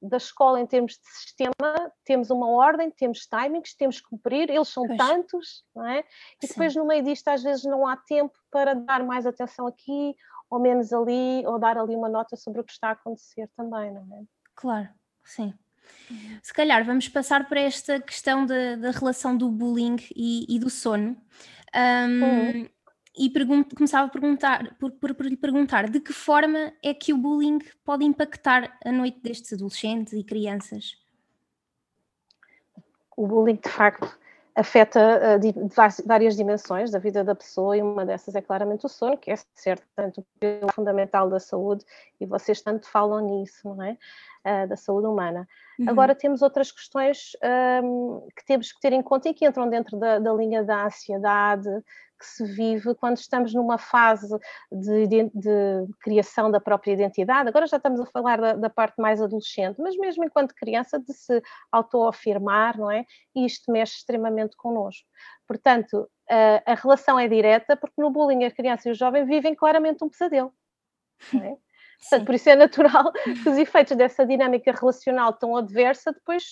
da 0.00 0.16
escola 0.16 0.60
em 0.60 0.66
termos 0.66 0.92
de 0.92 1.06
sistema, 1.06 1.92
temos 2.04 2.30
uma 2.30 2.48
ordem, 2.48 2.90
temos 2.90 3.26
timings, 3.26 3.74
temos 3.74 4.00
que 4.00 4.08
cumprir, 4.08 4.50
eles 4.50 4.68
são 4.68 4.84
pois. 4.86 4.98
tantos, 4.98 5.64
não 5.74 5.86
é? 5.86 6.00
E 6.42 6.46
depois 6.46 6.72
sim. 6.72 6.78
no 6.78 6.86
meio 6.86 7.04
disto 7.04 7.28
às 7.28 7.42
vezes 7.42 7.64
não 7.64 7.86
há 7.86 7.96
tempo 7.96 8.36
para 8.50 8.74
dar 8.74 9.04
mais 9.04 9.26
atenção 9.26 9.66
aqui 9.66 10.14
ou 10.50 10.60
menos 10.60 10.92
ali, 10.92 11.46
ou 11.46 11.58
dar 11.58 11.78
ali 11.78 11.94
uma 11.94 12.08
nota 12.08 12.36
sobre 12.36 12.60
o 12.60 12.64
que 12.64 12.72
está 12.72 12.88
a 12.88 12.92
acontecer 12.92 13.48
também, 13.56 13.92
não 13.92 14.02
é? 14.16 14.22
Claro, 14.54 14.88
sim. 15.24 15.54
Uhum. 16.10 16.38
Se 16.42 16.52
calhar 16.52 16.84
vamos 16.84 17.08
passar 17.08 17.48
para 17.48 17.60
esta 17.60 18.00
questão 18.00 18.44
da, 18.44 18.76
da 18.76 18.90
relação 18.90 19.36
do 19.36 19.50
bullying 19.50 19.96
e, 20.14 20.56
e 20.56 20.58
do 20.58 20.68
sono. 20.68 21.16
Um, 21.74 22.22
uhum 22.22 22.68
e 23.16 23.30
começava 23.74 24.06
a 24.06 24.10
perguntar, 24.10 24.74
por, 24.78 24.90
por, 24.92 25.14
por, 25.14 25.26
lhe 25.26 25.36
perguntar 25.36 25.88
de 25.90 26.00
que 26.00 26.12
forma 26.12 26.72
é 26.82 26.94
que 26.94 27.12
o 27.12 27.18
bullying 27.18 27.58
pode 27.84 28.04
impactar 28.04 28.78
a 28.84 28.90
noite 28.90 29.20
destes 29.20 29.52
adolescentes 29.52 30.14
e 30.14 30.24
crianças? 30.24 30.96
O 33.14 33.26
bullying, 33.26 33.56
de 33.56 33.68
facto, 33.68 34.18
afeta 34.54 35.38
uh, 35.38 35.68
várias 36.06 36.36
dimensões 36.36 36.90
da 36.90 36.98
vida 36.98 37.24
da 37.24 37.34
pessoa 37.34 37.76
e 37.76 37.82
uma 37.82 38.04
dessas 38.04 38.34
é 38.34 38.40
claramente 38.40 38.84
o 38.84 38.88
sono, 38.88 39.16
que 39.16 39.30
é 39.30 39.34
certo, 39.54 39.86
tanto 39.94 40.20
o 40.20 40.72
fundamental 40.72 41.28
da 41.28 41.40
saúde 41.40 41.84
e 42.20 42.26
vocês 42.26 42.60
tanto 42.60 42.88
falam 42.88 43.20
nisso, 43.20 43.74
não 43.74 43.82
é? 43.82 43.96
Uh, 44.44 44.68
da 44.68 44.76
saúde 44.76 45.06
humana. 45.06 45.46
Uhum. 45.78 45.88
Agora 45.88 46.14
temos 46.14 46.42
outras 46.42 46.72
questões 46.72 47.36
um, 47.82 48.26
que 48.36 48.44
temos 48.44 48.72
que 48.72 48.80
ter 48.80 48.92
em 48.92 49.02
conta 49.02 49.28
e 49.28 49.34
que 49.34 49.46
entram 49.46 49.68
dentro 49.68 49.98
da, 49.98 50.18
da 50.18 50.32
linha 50.32 50.64
da 50.64 50.86
ansiedade, 50.86 51.70
que 52.22 52.26
se 52.28 52.44
vive 52.44 52.94
quando 52.94 53.16
estamos 53.16 53.52
numa 53.52 53.76
fase 53.76 54.28
de, 54.70 55.06
de, 55.08 55.30
de 55.34 55.86
criação 56.00 56.50
da 56.50 56.60
própria 56.60 56.92
identidade. 56.92 57.48
Agora 57.48 57.66
já 57.66 57.78
estamos 57.78 58.00
a 58.00 58.06
falar 58.06 58.40
da, 58.40 58.52
da, 58.52 58.70
parte 58.70 59.00
mais 59.00 59.20
adolescente, 59.20 59.80
mas 59.80 59.96
mesmo 59.96 60.24
enquanto 60.24 60.54
criança, 60.54 61.00
de 61.00 61.12
se 61.12 61.42
autoafirmar, 61.72 62.78
não 62.78 62.90
é? 62.90 63.04
E 63.34 63.44
isto 63.44 63.72
mexe 63.72 63.96
extremamente 63.96 64.56
connosco. 64.56 65.06
Portanto, 65.48 66.08
a, 66.30 66.72
a 66.72 66.74
relação 66.74 67.18
é 67.18 67.26
direta, 67.26 67.76
porque 67.76 68.00
no 68.00 68.10
bullying 68.10 68.44
a 68.44 68.50
criança 68.50 68.88
e 68.88 68.92
o 68.92 68.94
jovem 68.94 69.26
vivem 69.26 69.54
claramente 69.54 70.04
um 70.04 70.08
pesadelo 70.08 70.54
É? 71.34 71.56
Portanto, 72.02 72.26
por 72.26 72.34
isso 72.34 72.50
é 72.50 72.56
natural 72.56 73.12
que 73.12 73.48
os 73.48 73.56
efeitos 73.56 73.96
dessa 73.96 74.26
dinâmica 74.26 74.72
relacional 74.72 75.32
tão 75.32 75.56
adversa, 75.56 76.12
depois, 76.12 76.42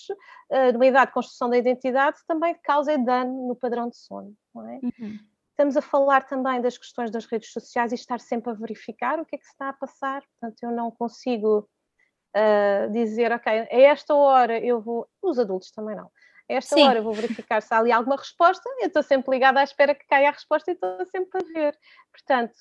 uh, 0.49 0.71
numa 0.71 0.85
idade 0.85 1.07
de 1.07 1.13
construção 1.13 1.49
da 1.49 1.57
identidade, 1.57 2.17
também 2.25 2.55
causem 2.63 3.03
dano 3.03 3.49
no 3.49 3.55
padrão 3.55 3.89
de 3.89 3.97
sono. 3.97 4.33
Não 4.55 4.69
é? 4.69 4.79
Uhum. 4.81 5.19
Estamos 5.61 5.77
a 5.77 5.81
falar 5.83 6.23
também 6.23 6.59
das 6.59 6.75
questões 6.75 7.11
das 7.11 7.25
redes 7.27 7.51
sociais 7.51 7.91
e 7.91 7.95
estar 7.95 8.19
sempre 8.19 8.49
a 8.49 8.55
verificar 8.55 9.19
o 9.19 9.25
que 9.27 9.35
é 9.35 9.37
que 9.37 9.45
se 9.45 9.51
está 9.51 9.69
a 9.69 9.73
passar. 9.73 10.23
Portanto, 10.31 10.63
eu 10.63 10.71
não 10.71 10.89
consigo 10.89 11.69
uh, 12.35 12.91
dizer, 12.91 13.31
ok, 13.31 13.53
a 13.53 13.67
esta 13.69 14.15
hora 14.15 14.57
eu 14.57 14.81
vou. 14.81 15.07
Os 15.21 15.37
adultos 15.37 15.69
também 15.69 15.95
não. 15.95 16.09
A 16.49 16.53
esta 16.55 16.73
Sim. 16.73 16.87
hora 16.87 16.97
eu 16.97 17.03
vou 17.03 17.13
verificar 17.13 17.61
se 17.61 17.71
há 17.71 17.77
ali 17.77 17.91
alguma 17.91 18.15
resposta. 18.15 18.67
Eu 18.79 18.87
estou 18.87 19.03
sempre 19.03 19.29
ligada 19.29 19.59
à 19.59 19.63
espera 19.63 19.93
que 19.93 20.07
caia 20.07 20.29
a 20.29 20.31
resposta 20.31 20.71
e 20.71 20.73
estou 20.73 21.05
sempre 21.05 21.39
a 21.39 21.53
ver. 21.53 21.77
Portanto, 22.11 22.55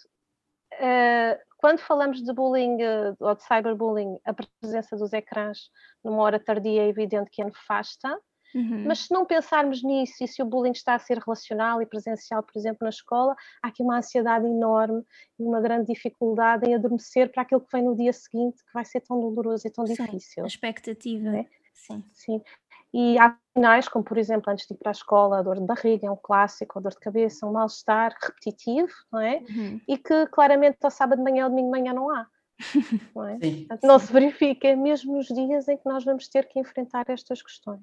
uh, 0.74 1.40
quando 1.56 1.78
falamos 1.78 2.22
de 2.22 2.34
bullying 2.34 2.82
uh, 2.82 3.16
ou 3.18 3.34
de 3.34 3.42
cyberbullying, 3.44 4.18
a 4.26 4.34
presença 4.34 4.94
dos 4.94 5.14
ecrãs 5.14 5.70
numa 6.04 6.22
hora 6.22 6.38
tardia 6.38 6.82
é 6.82 6.88
evidente 6.88 7.30
que 7.30 7.40
é 7.40 7.46
nefasta. 7.46 8.20
Uhum. 8.54 8.84
Mas 8.86 9.00
se 9.00 9.12
não 9.12 9.24
pensarmos 9.24 9.82
nisso 9.82 10.22
e 10.22 10.28
se 10.28 10.42
o 10.42 10.44
bullying 10.44 10.72
está 10.72 10.94
a 10.94 10.98
ser 10.98 11.18
relacional 11.18 11.80
e 11.80 11.86
presencial, 11.86 12.42
por 12.42 12.58
exemplo, 12.58 12.78
na 12.82 12.88
escola, 12.88 13.36
há 13.62 13.68
aqui 13.68 13.82
uma 13.82 13.98
ansiedade 13.98 14.46
enorme 14.46 15.04
e 15.38 15.44
uma 15.44 15.60
grande 15.60 15.92
dificuldade 15.92 16.68
em 16.68 16.74
adormecer 16.74 17.30
para 17.30 17.42
aquilo 17.42 17.60
que 17.60 17.72
vem 17.72 17.84
no 17.84 17.96
dia 17.96 18.12
seguinte, 18.12 18.64
que 18.64 18.72
vai 18.72 18.84
ser 18.84 19.00
tão 19.00 19.20
doloroso 19.20 19.66
e 19.66 19.70
tão 19.70 19.86
Sim, 19.86 19.94
difícil. 19.94 20.44
A 20.44 20.46
expectativa. 20.46 21.36
É? 21.36 21.46
Sim. 21.72 22.04
Sim. 22.12 22.42
E 22.92 23.16
há 23.18 23.36
sinais, 23.56 23.88
como 23.88 24.04
por 24.04 24.18
exemplo, 24.18 24.52
antes 24.52 24.66
de 24.66 24.74
ir 24.74 24.76
para 24.76 24.90
a 24.90 24.92
escola, 24.92 25.38
a 25.38 25.42
dor 25.42 25.60
de 25.60 25.66
barriga 25.66 26.08
é 26.08 26.10
um 26.10 26.16
clássico, 26.16 26.78
a 26.78 26.82
dor 26.82 26.90
de 26.90 26.98
cabeça, 26.98 27.46
um 27.46 27.52
mal-estar 27.52 28.16
repetitivo, 28.20 28.92
não 29.12 29.20
é? 29.20 29.42
Uhum. 29.48 29.80
E 29.86 29.96
que 29.96 30.26
claramente 30.26 30.78
ao 30.82 30.90
sábado 30.90 31.18
de 31.18 31.24
manhã 31.24 31.44
ou 31.44 31.50
domingo 31.50 31.72
de 31.72 31.80
manhã 31.80 31.94
não 31.94 32.10
há. 32.10 32.26
Não, 33.16 33.26
é? 33.26 33.38
Sim, 33.38 33.56
Portanto, 33.60 33.86
não 33.86 33.98
se 33.98 34.12
verifica, 34.12 34.68
é 34.68 34.76
mesmo 34.76 35.16
nos 35.16 35.28
dias 35.28 35.66
em 35.66 35.78
que 35.78 35.86
nós 35.86 36.04
vamos 36.04 36.28
ter 36.28 36.46
que 36.46 36.60
enfrentar 36.60 37.08
estas 37.08 37.40
questões. 37.40 37.80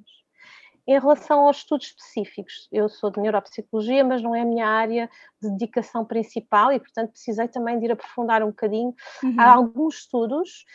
Em 0.87 0.97
relação 0.97 1.41
aos 1.41 1.57
estudos 1.57 1.87
específicos, 1.87 2.69
eu 2.71 2.87
sou 2.87 3.11
de 3.11 3.19
neuropsicologia, 3.19 4.05
mas 4.05 4.21
não 4.23 4.33
é 4.33 4.41
a 4.41 4.45
minha 4.45 4.65
área 4.65 5.09
de 5.41 5.49
dedicação 5.51 6.05
principal 6.05 6.71
e, 6.71 6.79
portanto, 6.79 7.11
precisei 7.11 7.49
também 7.49 7.77
de 7.77 7.85
ir 7.85 7.91
aprofundar 7.91 8.41
um 8.41 8.47
bocadinho. 8.47 8.95
Uhum. 9.21 9.35
Há 9.37 9.53
alguns 9.53 9.97
estudos 9.97 10.65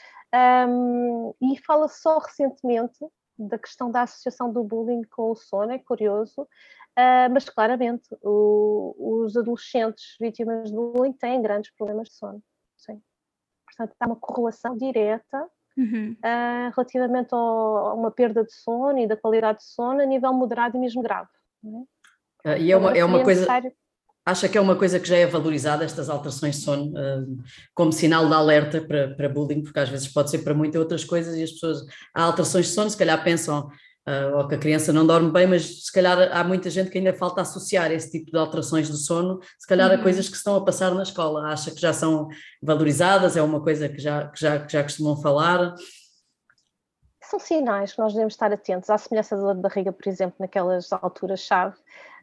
um, 0.69 1.35
e 1.41 1.59
fala 1.65 1.89
só 1.89 2.19
recentemente 2.19 2.99
da 3.39 3.59
questão 3.59 3.91
da 3.91 4.03
associação 4.03 4.53
do 4.53 4.63
bullying 4.63 5.03
com 5.05 5.31
o 5.31 5.35
sono, 5.35 5.73
é 5.73 5.79
curioso, 5.79 6.43
uh, 6.43 7.33
mas 7.33 7.49
claramente 7.49 8.15
o, 8.23 8.95
os 8.99 9.35
adolescentes 9.35 10.17
vítimas 10.21 10.71
de 10.71 10.77
bullying 10.77 11.15
têm 11.15 11.41
grandes 11.41 11.71
problemas 11.75 12.09
de 12.09 12.15
sono. 12.17 12.43
Sim. 12.77 13.03
Portanto, 13.65 13.97
há 13.99 14.07
uma 14.07 14.17
correlação 14.17 14.77
direta 14.77 15.49
uhum. 15.77 16.17
uh, 16.25 16.73
relativamente 16.75 17.33
ao, 17.33 17.77
a 17.89 17.95
uma 17.95 18.11
perda 18.11 18.45
de 18.45 18.53
sono 18.53 18.99
e 18.99 19.07
da 19.07 19.17
qualidade 19.17 19.59
de 19.59 19.65
sono 19.65 20.01
a 20.01 20.07
nível 20.07 20.33
moderado 20.33 20.77
e 20.77 20.81
mesmo 20.81 21.03
grave. 21.03 21.29
É? 22.45 22.51
Uh, 22.51 22.59
e 22.59 22.73
é 22.73 22.77
uma, 22.77 22.97
é 22.97 23.05
uma 23.05 23.23
coisa. 23.23 23.41
Necessário... 23.41 23.73
Acha 24.25 24.49
que 24.49 24.57
é 24.57 24.61
uma 24.61 24.77
coisa 24.77 25.01
que 25.01 25.09
já 25.09 25.17
é 25.17 25.27
valorizada, 25.27 25.85
estas 25.85 26.09
alterações 26.09 26.57
de 26.57 26.63
sono, 26.63 26.93
uh, 26.93 27.43
como 27.75 27.93
sinal 27.93 28.29
de 28.29 28.35
alerta 28.35 28.81
para, 28.81 29.15
para 29.17 29.29
bullying, 29.29 29.63
porque 29.63 29.81
às 29.81 29.89
vezes 29.89 30.07
pode 30.07 30.31
ser 30.31 30.39
para 30.39 30.55
muitas 30.55 30.81
outras 30.81 31.05
coisas 31.05 31.35
e 31.37 31.43
as 31.43 31.51
pessoas, 31.51 31.85
há 32.15 32.23
alterações 32.23 32.67
de 32.67 32.73
sono, 32.73 32.89
se 32.89 32.97
calhar 32.97 33.23
pensam 33.25 33.69
uh, 34.09 34.37
ou 34.37 34.49
que 34.49 34.55
a 34.55 34.59
criança 34.59 34.93
não 34.93 35.07
dorme 35.07 35.31
bem, 35.31 35.47
mas 35.47 35.85
se 35.85 35.93
calhar 35.93 36.31
há 36.33 36.45
muita 36.45 36.71
gente 36.71 36.91
que 36.91 36.99
ainda 36.99 37.15
falta 37.15 37.41
associar 37.41 37.91
esse 37.91 38.11
tipo 38.11 38.31
de 38.31 38.39
alterações 38.39 38.89
do 38.89 38.97
sono, 38.97 39.41
se 39.59 39.67
calhar 39.67 39.91
uhum. 39.91 39.97
a 39.97 40.03
coisas 40.03 40.29
que 40.29 40.37
estão 40.37 40.57
a 40.57 40.65
passar 40.65 40.95
na 40.95 41.03
escola. 41.03 41.49
Acha 41.49 41.71
que 41.71 41.81
já 41.81 41.93
são 41.93 42.29
valorizadas, 42.63 43.37
é 43.37 43.43
uma 43.43 43.61
coisa 43.61 43.89
que 43.89 43.99
já, 43.99 44.29
que 44.29 44.41
já, 44.41 44.59
que 44.59 44.73
já 44.73 44.83
costumam 44.83 45.21
falar? 45.21 45.75
São 47.33 47.39
sinais 47.39 47.95
que 47.95 47.99
nós 47.99 48.13
devemos 48.13 48.35
estar 48.35 48.53
atentos, 48.53 48.91
à 48.91 48.99
semelhança 48.99 49.35
da 49.35 49.43
dor 49.43 49.55
de 49.55 49.63
barriga, 49.63 49.91
por 49.91 50.07
exemplo, 50.07 50.37
naquelas 50.39 50.93
alturas-chave. 50.93 51.75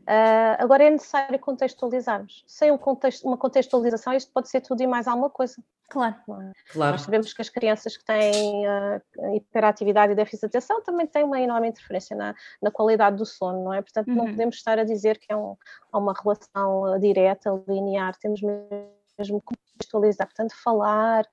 Uh, 0.01 0.53
agora 0.59 0.83
é 0.83 0.89
necessário 0.91 1.39
contextualizarmos. 1.39 2.43
Sem 2.45 2.71
um 2.71 2.77
contexto, 2.77 3.27
uma 3.27 3.35
contextualização, 3.35 4.13
isto 4.13 4.31
pode 4.31 4.49
ser 4.49 4.61
tudo 4.61 4.83
e 4.83 4.85
mais 4.85 5.07
alguma 5.07 5.31
coisa. 5.31 5.55
Claro. 5.89 6.13
É? 6.13 6.71
claro. 6.71 6.91
Nós 6.91 7.01
sabemos 7.01 7.33
que 7.33 7.41
as 7.41 7.49
crianças 7.49 7.97
que 7.97 8.05
têm 8.05 8.67
uh, 8.67 9.35
hiperatividade 9.35 10.11
e 10.11 10.15
déficit 10.15 10.41
de 10.41 10.45
atenção 10.57 10.79
também 10.83 11.07
têm 11.07 11.23
uma 11.23 11.41
enorme 11.41 11.69
interferência 11.69 12.15
na, 12.15 12.35
na 12.61 12.69
qualidade 12.69 13.15
do 13.15 13.25
sono, 13.25 13.63
não 13.63 13.73
é? 13.73 13.81
Portanto, 13.81 14.09
uhum. 14.09 14.15
não 14.15 14.25
podemos 14.27 14.57
estar 14.57 14.77
a 14.77 14.83
dizer 14.83 15.17
que 15.17 15.33
é 15.33 15.35
um, 15.35 15.57
uma 15.91 16.13
relação 16.13 16.83
uh, 16.83 16.99
direta, 16.99 17.49
linear, 17.67 18.15
temos 18.19 18.41
mesmo 18.43 19.41
que 19.41 19.55
contextualizar. 19.55 20.27
Portanto, 20.27 20.53
falar, 20.63 21.25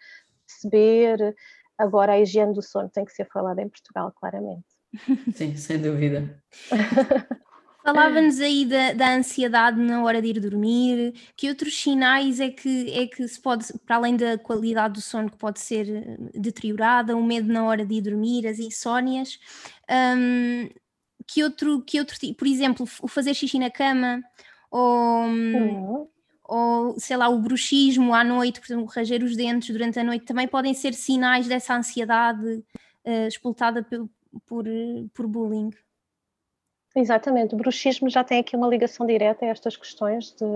perceber. 0.47 1.37
Agora, 1.79 2.13
a 2.13 2.21
higiene 2.21 2.55
do 2.55 2.63
sono 2.63 2.89
tem 2.89 3.05
que 3.05 3.13
ser 3.13 3.27
falada 3.27 3.61
em 3.61 3.69
Portugal, 3.69 4.13
claramente. 4.19 4.67
Sim, 5.35 5.57
sem 5.57 5.81
dúvida. 5.81 6.43
Falava-nos 7.87 8.41
aí 8.41 8.65
da, 8.65 8.95
da, 8.95 9.15
ansiedade 9.15 9.81
na 9.81 10.03
hora 10.03 10.21
de 10.21 10.27
ir 10.27 10.41
dormir, 10.41 11.15
que 11.37 11.49
outros 11.49 11.81
sinais 11.81 12.41
é 12.41 12.51
que, 12.51 12.91
é 12.91 13.07
que 13.07 13.29
se 13.29 13.41
pode, 13.41 13.73
para 13.87 13.95
além 13.95 14.17
da 14.17 14.37
qualidade 14.37 14.95
do 14.95 15.01
sono 15.01 15.31
que 15.31 15.37
pode 15.37 15.61
ser 15.61 15.89
eh, 15.89 16.17
deteriorada, 16.35 17.17
o 17.17 17.23
medo 17.23 17.47
na 17.53 17.65
hora 17.65 17.87
de 17.87 17.95
ir 17.95 18.01
dormir, 18.01 18.45
as 18.45 18.59
insónias, 18.59 19.39
um, 19.89 20.69
que 21.29 21.45
outro, 21.45 21.81
que 21.83 22.01
outro 22.01 22.19
por 22.35 22.49
exemplo, 22.49 22.85
o 23.01 23.07
fazer 23.07 23.35
xixi 23.35 23.57
na 23.57 23.71
cama, 23.71 24.21
ou, 24.69 25.23
uhum. 25.23 26.09
Ou 26.49 26.99
sei 26.99 27.17
lá, 27.17 27.29
o 27.29 27.41
bruxismo 27.41 28.15
à 28.15 28.23
noite, 28.23 28.61
por 28.61 28.67
exemplo, 28.67 28.87
ranger 28.87 29.23
os 29.23 29.37
dentes 29.37 29.71
durante 29.71 29.99
a 29.99 30.05
noite, 30.05 30.25
também 30.25 30.47
podem 30.47 30.75
ser 30.75 30.95
sinais 30.95 31.47
dessa 31.47 31.77
ansiedade 31.77 32.65
uh, 33.05 33.27
explotada 33.27 33.83
por, 33.83 34.09
por, 34.47 34.65
por 35.13 35.27
bullying. 35.27 35.71
Exatamente, 36.99 37.55
o 37.55 37.59
bruxismo 37.59 38.09
já 38.09 38.25
tem 38.25 38.41
aqui 38.41 38.57
uma 38.57 38.67
ligação 38.67 39.07
direta 39.07 39.45
a 39.45 39.49
estas 39.49 39.77
questões 39.77 40.33
de 40.33 40.47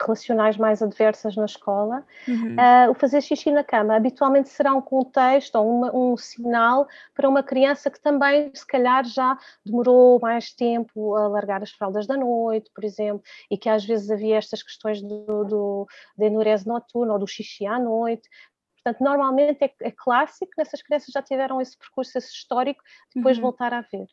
relacionais 0.00 0.56
mais 0.56 0.80
adversas 0.80 1.34
na 1.34 1.44
escola. 1.44 2.06
Uhum. 2.28 2.54
Uh, 2.54 2.90
o 2.92 2.94
fazer 2.94 3.20
xixi 3.20 3.50
na 3.50 3.64
cama 3.64 3.96
habitualmente 3.96 4.48
será 4.48 4.72
um 4.72 4.80
contexto 4.80 5.56
ou 5.56 5.68
uma, 5.68 5.96
um 5.96 6.16
sinal 6.16 6.86
para 7.12 7.28
uma 7.28 7.42
criança 7.42 7.90
que 7.90 8.00
também, 8.00 8.48
se 8.54 8.64
calhar, 8.64 9.04
já 9.04 9.36
demorou 9.66 10.20
mais 10.20 10.52
tempo 10.52 11.16
a 11.16 11.26
largar 11.26 11.64
as 11.64 11.72
fraldas 11.72 12.06
da 12.06 12.16
noite, 12.16 12.70
por 12.72 12.84
exemplo, 12.84 13.20
e 13.50 13.58
que 13.58 13.68
às 13.68 13.84
vezes 13.84 14.08
havia 14.08 14.36
estas 14.36 14.62
questões 14.62 15.02
do, 15.02 15.44
do, 15.44 15.88
da 16.16 16.26
enurese 16.26 16.64
noturna 16.64 17.14
ou 17.14 17.18
do 17.18 17.26
xixi 17.26 17.66
à 17.66 17.76
noite. 17.76 18.28
Portanto, 18.76 19.02
normalmente 19.02 19.64
é, 19.64 19.74
é 19.82 19.90
clássico 19.90 20.52
que 20.54 20.60
essas 20.60 20.80
crianças 20.80 21.08
já 21.12 21.20
tiveram 21.20 21.60
esse 21.60 21.76
percurso, 21.76 22.16
esse 22.16 22.32
histórico, 22.32 22.80
depois 23.12 23.36
uhum. 23.36 23.42
voltar 23.42 23.74
a 23.74 23.80
ver. 23.80 24.06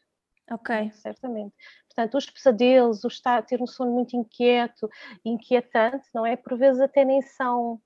Ok. 0.51 0.91
Certamente. 0.93 1.53
Portanto, 1.87 2.17
os 2.17 2.29
pesadelos, 2.29 3.03
o 3.03 3.07
estar, 3.07 3.43
ter 3.43 3.61
um 3.61 3.67
sono 3.67 3.91
muito 3.91 4.15
inquieto, 4.15 4.89
inquietante, 5.23 6.07
não 6.13 6.25
é? 6.25 6.35
Por 6.35 6.57
vezes 6.57 6.81
até 6.81 7.05
nem 7.05 7.21
são, 7.21 7.81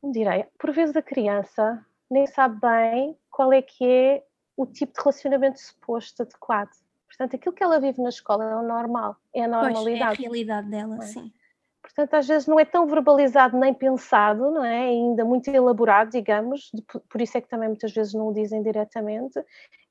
como 0.00 0.12
direi, 0.12 0.46
por 0.58 0.72
vezes 0.72 0.96
a 0.96 1.02
criança 1.02 1.84
nem 2.10 2.26
sabe 2.26 2.60
bem 2.60 3.16
qual 3.30 3.52
é 3.52 3.62
que 3.62 3.84
é 3.84 4.24
o 4.56 4.66
tipo 4.66 4.94
de 4.94 5.00
relacionamento 5.00 5.60
suposto 5.60 6.22
adequado. 6.22 6.70
Portanto, 7.06 7.36
aquilo 7.36 7.54
que 7.54 7.62
ela 7.62 7.80
vive 7.80 8.02
na 8.02 8.08
escola 8.08 8.44
é 8.44 8.56
o 8.56 8.62
normal, 8.62 9.16
é 9.32 9.44
a 9.44 9.48
normalidade. 9.48 9.84
Pois, 9.84 10.00
é 10.00 10.02
a 10.02 10.12
realidade 10.12 10.68
dela, 10.68 10.96
é? 10.96 11.02
sim. 11.02 11.32
Portanto, 11.80 12.14
às 12.14 12.26
vezes 12.26 12.48
não 12.48 12.58
é 12.58 12.64
tão 12.64 12.84
verbalizado 12.86 13.56
nem 13.56 13.72
pensado, 13.72 14.50
não 14.50 14.64
é? 14.64 14.88
Ainda 14.88 15.24
muito 15.24 15.48
elaborado, 15.48 16.10
digamos, 16.10 16.70
por 17.08 17.20
isso 17.20 17.38
é 17.38 17.40
que 17.40 17.48
também 17.48 17.68
muitas 17.68 17.92
vezes 17.92 18.12
não 18.12 18.28
o 18.28 18.34
dizem 18.34 18.60
diretamente, 18.60 19.40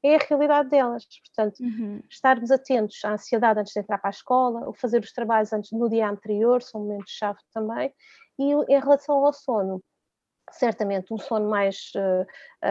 é 0.05 0.15
a 0.15 0.27
realidade 0.27 0.69
delas. 0.69 1.05
Portanto, 1.25 1.59
uhum. 1.61 2.01
estarmos 2.09 2.51
atentos 2.51 3.03
à 3.03 3.13
ansiedade 3.13 3.59
antes 3.59 3.73
de 3.73 3.79
entrar 3.79 3.97
para 3.97 4.09
a 4.09 4.11
escola, 4.11 4.67
ou 4.67 4.73
fazer 4.73 5.01
os 5.01 5.11
trabalhos 5.11 5.51
antes 5.51 5.71
no 5.71 5.89
dia 5.89 6.09
anterior, 6.09 6.61
são 6.61 6.81
momentos-chave 6.81 7.39
também. 7.53 7.93
E 8.37 8.51
em 8.51 8.79
relação 8.79 9.25
ao 9.25 9.33
sono, 9.33 9.81
certamente 10.51 11.13
um 11.13 11.17
sono 11.17 11.49
mais 11.49 11.91
uh, 11.95 12.21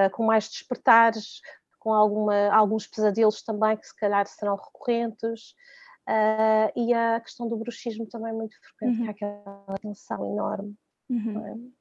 uh, 0.07 0.11
com 0.13 0.25
mais 0.25 0.49
despertares, 0.49 1.41
com 1.79 1.93
alguma, 1.93 2.55
alguns 2.55 2.87
pesadelos 2.87 3.43
também 3.43 3.77
que 3.77 3.87
se 3.87 3.97
calhar 3.97 4.27
serão 4.27 4.57
recorrentes. 4.57 5.55
Uh, 6.09 6.69
e 6.77 6.93
a 6.93 7.19
questão 7.21 7.49
do 7.49 7.57
bruxismo 7.57 8.07
também 8.07 8.31
é 8.31 8.35
muito 8.35 8.55
frequente, 8.61 9.01
uhum. 9.01 9.15
que 9.15 9.25
é 9.25 9.29
aquela 9.29 9.79
tensão 9.81 10.33
enorme. 10.33 10.75
Uhum. 11.09 11.73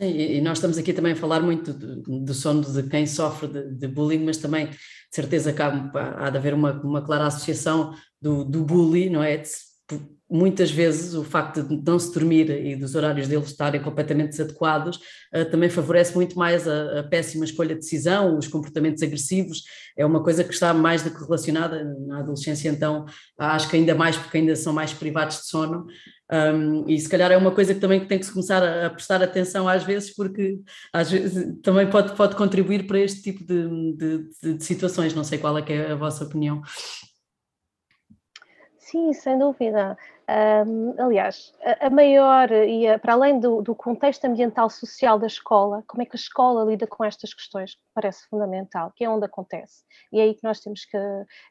É? 0.00 0.08
E, 0.08 0.40
nós 0.40 0.56
estamos 0.58 0.78
aqui 0.78 0.94
também 0.94 1.12
a 1.12 1.16
falar 1.16 1.40
muito 1.40 1.74
do, 1.74 2.24
do 2.24 2.34
sono 2.34 2.62
de 2.62 2.88
quem 2.88 3.06
sofre 3.06 3.48
de, 3.48 3.74
de, 3.74 3.86
bullying, 3.86 4.24
mas 4.24 4.38
também 4.38 4.66
de 4.68 4.76
certeza 5.12 5.52
que 5.52 5.60
há, 5.60 5.90
há 6.16 6.30
de 6.30 6.38
haver 6.38 6.54
uma, 6.54 6.72
uma 6.82 7.04
clara 7.04 7.26
associação 7.26 7.94
do, 8.20 8.44
do 8.44 8.64
bullying, 8.64 9.10
não 9.10 9.22
é? 9.22 9.36
De 9.36 9.48
muitas 10.30 10.70
vezes 10.70 11.14
o 11.14 11.24
facto 11.24 11.62
de 11.62 11.82
não 11.84 11.98
se 11.98 12.14
dormir 12.14 12.48
e 12.50 12.76
dos 12.76 12.94
horários 12.94 13.26
deles 13.26 13.48
estarem 13.48 13.82
completamente 13.82 14.30
desadequados 14.30 14.98
uh, 15.34 15.44
também 15.50 15.68
favorece 15.68 16.14
muito 16.14 16.38
mais 16.38 16.68
a, 16.68 17.00
a, 17.00 17.02
péssima 17.02 17.44
escolha 17.44 17.74
de 17.74 17.80
decisão, 17.80 18.38
os 18.38 18.46
comportamentos 18.46 19.02
agressivos, 19.02 19.64
é 19.98 20.06
uma 20.06 20.22
coisa 20.22 20.44
que 20.44 20.54
está 20.54 20.72
mais 20.72 21.02
do 21.02 21.10
que 21.10 21.20
relacionada 21.20 21.82
na 22.06 22.20
adolescência, 22.20 22.68
então 22.68 23.06
acho 23.36 23.68
que 23.68 23.76
ainda 23.76 23.94
mais 23.94 24.16
porque 24.16 24.38
ainda 24.38 24.54
são 24.54 24.72
mais 24.72 24.92
privados 24.92 25.38
de 25.38 25.46
sono. 25.46 25.86
Um, 26.32 26.88
e 26.88 26.96
se 26.96 27.08
calhar 27.08 27.32
é 27.32 27.36
uma 27.36 27.50
coisa 27.50 27.74
que 27.74 27.80
também 27.80 28.06
tem 28.06 28.16
que 28.16 28.24
se 28.24 28.30
começar 28.30 28.62
a, 28.62 28.86
a, 28.86 28.90
prestar 28.90 29.20
atenção 29.20 29.68
às 29.68 29.82
vezes 29.82 30.14
porque 30.14 30.60
às 30.92 31.10
vezes 31.10 31.44
também 31.60 31.90
pode, 31.90 32.14
pode 32.14 32.36
contribuir 32.36 32.86
para 32.86 33.00
este 33.00 33.20
tipo 33.20 33.44
de, 33.44 33.96
de, 33.96 34.30
de, 34.40 34.54
de 34.54 34.64
situações, 34.64 35.12
não 35.12 35.24
sei 35.24 35.38
qual 35.38 35.58
é, 35.58 35.64
é 35.68 35.90
a 35.90 35.96
vossa 35.96 36.22
opinião. 36.22 36.62
Sim, 38.90 39.12
sem 39.12 39.38
dúvida. 39.38 39.96
Um, 40.28 41.00
aliás, 41.00 41.52
a, 41.80 41.88
maior, 41.90 42.50
e 42.50 42.88
a, 42.88 42.98
para 42.98 43.12
além 43.12 43.38
do, 43.38 43.62
do, 43.62 43.72
contexto 43.72 44.24
ambiental 44.24 44.68
social 44.68 45.16
da 45.16 45.28
escola, 45.28 45.84
como 45.86 46.02
é 46.02 46.06
que 46.06 46.16
a 46.16 46.18
escola 46.18 46.64
lida 46.64 46.88
com 46.88 47.04
estas 47.04 47.32
questões, 47.32 47.76
que 47.76 47.80
parece 47.94 48.26
fundamental, 48.28 48.92
que 48.96 49.04
é 49.04 49.08
onde 49.08 49.26
acontece. 49.26 49.84
E 50.12 50.18
é 50.18 50.24
aí 50.24 50.34
que 50.34 50.42
nós 50.42 50.58
temos 50.58 50.84
que, 50.84 50.98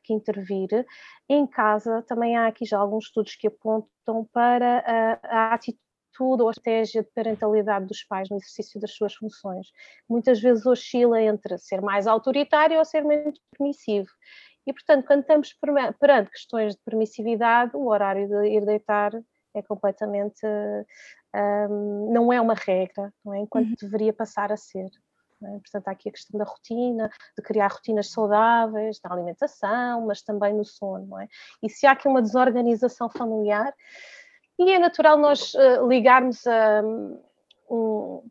que 0.03 0.13
intervir. 0.13 0.85
Em 1.29 1.47
casa, 1.47 2.03
também 2.09 2.35
há 2.35 2.47
aqui 2.47 2.65
já 2.65 2.77
alguns 2.77 3.05
estudos 3.05 3.35
que 3.35 3.47
apontam 3.47 4.27
para 4.33 4.83
a, 5.23 5.51
a 5.51 5.53
atitude 5.53 5.87
ou 6.19 6.49
a 6.49 6.51
estratégia 6.51 7.03
de 7.03 7.09
parentalidade 7.15 7.85
dos 7.85 8.03
pais 8.03 8.29
no 8.29 8.35
exercício 8.35 8.81
das 8.81 8.91
suas 8.91 9.13
funções. 9.13 9.67
Muitas 10.09 10.41
vezes 10.41 10.65
oscila 10.65 11.21
entre 11.21 11.57
ser 11.57 11.81
mais 11.81 12.05
autoritário 12.05 12.77
ou 12.77 12.83
ser 12.83 13.05
menos 13.05 13.39
permissivo. 13.57 14.09
E, 14.69 14.73
portanto, 14.73 15.07
quando 15.07 15.21
estamos 15.21 15.57
perante 15.99 16.29
questões 16.29 16.75
de 16.75 16.81
permissividade, 16.85 17.75
o 17.75 17.87
horário 17.87 18.27
de 18.27 18.49
ir 18.49 18.63
deitar 18.63 19.11
é 19.55 19.63
completamente. 19.63 20.45
Um, 21.35 22.11
não 22.13 22.31
é 22.31 22.39
uma 22.39 22.53
regra, 22.53 23.11
não 23.25 23.33
é? 23.33 23.39
enquanto 23.39 23.69
uhum. 23.69 23.75
deveria 23.81 24.13
passar 24.13 24.51
a 24.51 24.57
ser. 24.57 24.89
É? 25.43 25.47
Portanto, 25.59 25.87
há 25.87 25.91
aqui 25.91 26.09
a 26.09 26.11
questão 26.11 26.37
da 26.37 26.45
rotina, 26.45 27.09
de 27.35 27.43
criar 27.43 27.71
rotinas 27.71 28.11
saudáveis, 28.11 28.99
da 28.99 29.11
alimentação, 29.11 30.05
mas 30.05 30.21
também 30.21 30.53
no 30.53 30.63
sono. 30.63 31.19
É? 31.19 31.27
E 31.63 31.69
se 31.69 31.87
há 31.87 31.93
aqui 31.93 32.07
uma 32.07 32.21
desorganização 32.21 33.09
familiar, 33.09 33.73
e 34.59 34.71
é 34.71 34.77
natural 34.77 35.17
nós 35.17 35.55
uh, 35.55 35.87
ligarmos 35.87 36.45
a 36.45 36.83
um, 37.71 38.21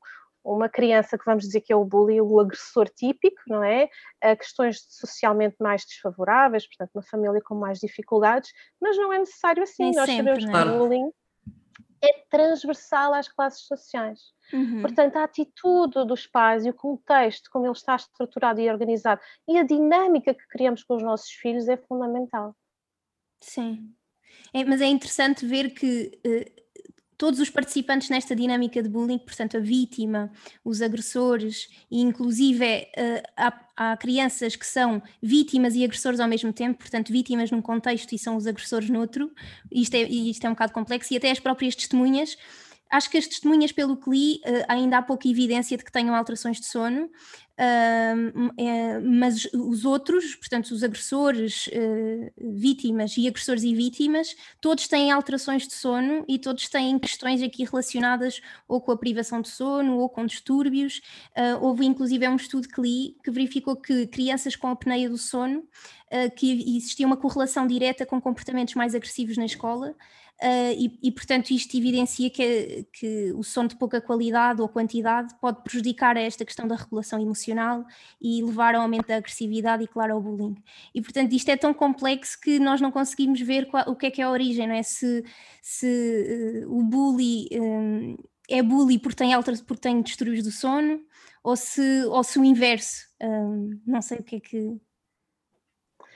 uma 0.54 0.68
criança 0.68 1.18
que 1.18 1.24
vamos 1.24 1.44
dizer 1.44 1.60
que 1.60 1.72
é 1.72 1.76
o 1.76 1.84
bully, 1.84 2.20
o 2.20 2.40
agressor 2.40 2.88
típico, 2.88 3.40
não 3.46 3.62
é? 3.62 3.88
A 4.20 4.36
questões 4.36 4.84
socialmente 4.88 5.56
mais 5.60 5.84
desfavoráveis, 5.84 6.66
portanto, 6.66 6.90
uma 6.94 7.02
família 7.02 7.40
com 7.44 7.54
mais 7.54 7.78
dificuldades, 7.78 8.52
mas 8.80 8.96
não 8.96 9.12
é 9.12 9.18
necessário 9.18 9.62
assim. 9.62 9.84
Nem 9.84 9.94
Nós 9.94 10.06
sempre, 10.06 10.24
sabemos 10.24 10.44
que 10.44 10.50
o 10.50 10.74
é? 10.74 10.78
bullying 10.78 11.10
é 12.02 12.24
transversal 12.30 13.12
às 13.14 13.28
classes 13.28 13.66
sociais. 13.66 14.20
Uhum. 14.52 14.80
Portanto, 14.80 15.16
a 15.16 15.24
atitude 15.24 16.06
dos 16.06 16.26
pais 16.26 16.64
e 16.64 16.70
o 16.70 16.74
contexto, 16.74 17.50
como 17.50 17.66
ele 17.66 17.72
está 17.72 17.96
estruturado 17.96 18.60
e 18.60 18.70
organizado, 18.70 19.20
e 19.48 19.58
a 19.58 19.62
dinâmica 19.62 20.32
que 20.32 20.46
criamos 20.48 20.82
com 20.84 20.96
os 20.96 21.02
nossos 21.02 21.30
filhos 21.30 21.68
é 21.68 21.76
fundamental. 21.76 22.56
Sim. 23.40 23.94
É, 24.52 24.64
mas 24.64 24.80
é 24.80 24.86
interessante 24.86 25.44
ver 25.44 25.70
que 25.70 26.20
uh, 26.24 26.67
todos 27.18 27.40
os 27.40 27.50
participantes 27.50 28.08
nesta 28.08 28.34
dinâmica 28.34 28.80
de 28.80 28.88
bullying, 28.88 29.18
portanto, 29.18 29.56
a 29.56 29.60
vítima, 29.60 30.30
os 30.64 30.80
agressores, 30.80 31.68
e 31.90 32.00
inclusive 32.00 32.64
uh, 32.64 33.22
há, 33.36 33.60
há, 33.76 33.96
crianças 33.96 34.54
que 34.54 34.64
são 34.64 35.02
vítimas 35.20 35.74
e 35.74 35.84
agressores 35.84 36.20
ao 36.20 36.28
mesmo 36.28 36.52
tempo, 36.52 36.78
portanto, 36.78 37.12
vítimas 37.12 37.50
num 37.50 37.60
contexto 37.60 38.14
e 38.14 38.18
são 38.18 38.36
os 38.36 38.46
agressores 38.46 38.88
noutro, 38.88 39.32
isto 39.70 39.94
é, 39.94 40.02
isto 40.02 40.46
é 40.46 40.48
um 40.48 40.52
bocado 40.52 40.72
complexo, 40.72 41.12
e 41.12 41.16
até 41.16 41.30
as 41.30 41.40
próprias 41.40 41.74
testemunhas 41.74 42.38
Acho 42.90 43.10
que 43.10 43.18
as 43.18 43.26
testemunhas, 43.26 43.70
pelo 43.70 43.96
que 43.96 44.08
li, 44.08 44.40
uh, 44.46 44.64
ainda 44.66 44.98
há 44.98 45.02
pouca 45.02 45.28
evidência 45.28 45.76
de 45.76 45.84
que 45.84 45.92
tenham 45.92 46.14
alterações 46.14 46.58
de 46.58 46.66
sono, 46.66 47.10
é, 47.60 49.00
mas 49.00 49.48
os 49.52 49.84
outros, 49.84 50.36
portanto, 50.36 50.70
os 50.70 50.84
agressores, 50.84 51.66
uh, 51.66 52.32
vítimas 52.54 53.16
e 53.16 53.26
agressores 53.26 53.64
e 53.64 53.74
vítimas, 53.74 54.36
todos 54.60 54.86
têm 54.86 55.10
alterações 55.10 55.66
de 55.66 55.74
sono 55.74 56.24
e 56.28 56.38
todos 56.38 56.68
têm 56.68 56.96
questões 57.00 57.42
aqui 57.42 57.64
relacionadas 57.64 58.40
ou 58.68 58.80
com 58.80 58.92
a 58.92 58.96
privação 58.96 59.42
de 59.42 59.48
sono 59.48 59.98
ou 59.98 60.08
com 60.08 60.24
distúrbios. 60.24 61.00
houve 61.60 61.84
inclusive 61.84 62.28
um 62.28 62.36
estudo 62.36 62.68
que 62.68 62.80
li 62.80 63.16
que 63.24 63.30
verificou 63.32 63.74
que 63.74 64.06
crianças 64.06 64.54
com 64.54 64.68
apneia 64.68 65.10
do 65.10 65.18
sono, 65.18 65.64
que 66.36 66.76
existia 66.76 67.06
uma 67.06 67.16
correlação 67.16 67.66
direta 67.66 68.06
com 68.06 68.20
comportamentos 68.20 68.74
mais 68.74 68.94
agressivos 68.94 69.36
na 69.36 69.46
escola. 69.46 69.96
Uh, 70.40 70.70
e, 70.78 70.98
e, 71.02 71.10
portanto, 71.10 71.50
isto 71.50 71.76
evidencia 71.76 72.30
que, 72.30 72.86
que, 72.92 73.32
o 73.32 73.42
sono 73.42 73.68
de 73.68 73.76
pouca 73.76 74.00
qualidade 74.00 74.62
ou 74.62 74.68
quantidade 74.68 75.34
pode 75.40 75.64
prejudicar 75.64 76.16
esta 76.16 76.44
questão 76.44 76.68
da 76.68 76.76
regulação 76.76 77.20
emocional 77.20 77.84
e 78.22 78.40
levar 78.40 78.76
ao 78.76 78.82
aumento 78.82 79.08
da 79.08 79.16
agressividade 79.16 79.82
e, 79.82 79.88
claro, 79.88 80.14
ao 80.14 80.20
bullying. 80.20 80.54
E, 80.94 81.02
portanto, 81.02 81.32
isto 81.32 81.48
é 81.48 81.56
tão 81.56 81.74
complexo 81.74 82.40
que 82.40 82.60
nós 82.60 82.80
não 82.80 82.92
conseguimos 82.92 83.40
ver 83.40 83.66
qual, 83.66 83.88
o 83.90 83.96
que 83.96 84.06
é 84.06 84.10
que 84.12 84.22
é 84.22 84.24
a 84.24 84.30
origem, 84.30 84.68
não 84.68 84.74
é? 84.76 84.82
Se, 84.84 85.24
se 85.60 86.64
uh, 86.64 86.72
o 86.72 86.84
bully 86.84 87.48
um, 87.52 88.16
é 88.48 88.62
bully 88.62 88.98
porque 88.98 89.16
tem, 89.16 89.34
alter, 89.34 89.60
porque 89.64 89.82
tem 89.82 90.00
distúrbios 90.00 90.44
do 90.44 90.52
sono 90.52 91.00
ou 91.42 91.56
se, 91.56 92.04
ou 92.04 92.22
se 92.22 92.38
o 92.38 92.44
inverso. 92.44 93.08
Um, 93.20 93.80
não 93.84 94.00
sei 94.00 94.18
o 94.18 94.22
que 94.22 94.36
é 94.36 94.40
que 94.40 94.80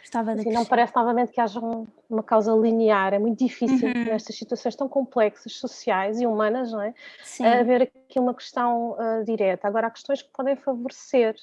Gostava 0.03 0.35
de 0.35 0.49
não 0.51 0.65
parece 0.65 0.95
novamente 0.97 1.31
que 1.31 1.41
haja 1.41 1.61
um, 1.61 1.87
uma 2.11 2.25
causa 2.25 2.53
linear, 2.53 3.15
é 3.15 3.21
muito 3.21 3.39
difícil 3.39 3.89
uhum. 3.89 4.05
nestas 4.05 4.37
situações 4.37 4.75
tão 4.75 4.89
complexas, 4.89 5.53
sociais 5.55 6.21
e 6.21 6.27
humanas, 6.27 6.73
não 6.73 6.83
é? 6.83 6.93
Sim. 7.23 7.47
haver 7.47 7.83
aqui 7.83 8.19
uma 8.19 8.35
questão 8.35 8.97
uh, 8.99 9.25
direta. 9.25 9.69
Agora, 9.69 9.87
há 9.87 9.91
questões 9.91 10.21
que 10.21 10.29
podem 10.33 10.57
favorecer. 10.57 11.37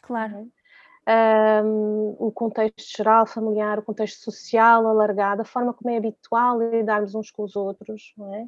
Claro. 0.00 0.48
Um, 1.08 2.16
o 2.18 2.30
contexto 2.30 2.96
geral, 2.98 3.26
familiar, 3.26 3.78
o 3.78 3.82
contexto 3.82 4.30
social 4.30 4.86
alargado, 4.86 5.40
a 5.40 5.44
forma 5.44 5.72
como 5.72 5.88
é 5.88 5.96
habitual 5.96 6.60
lidarmos 6.60 7.14
uns 7.14 7.30
com 7.30 7.44
os 7.44 7.56
outros, 7.56 8.12
não 8.14 8.34
é? 8.34 8.46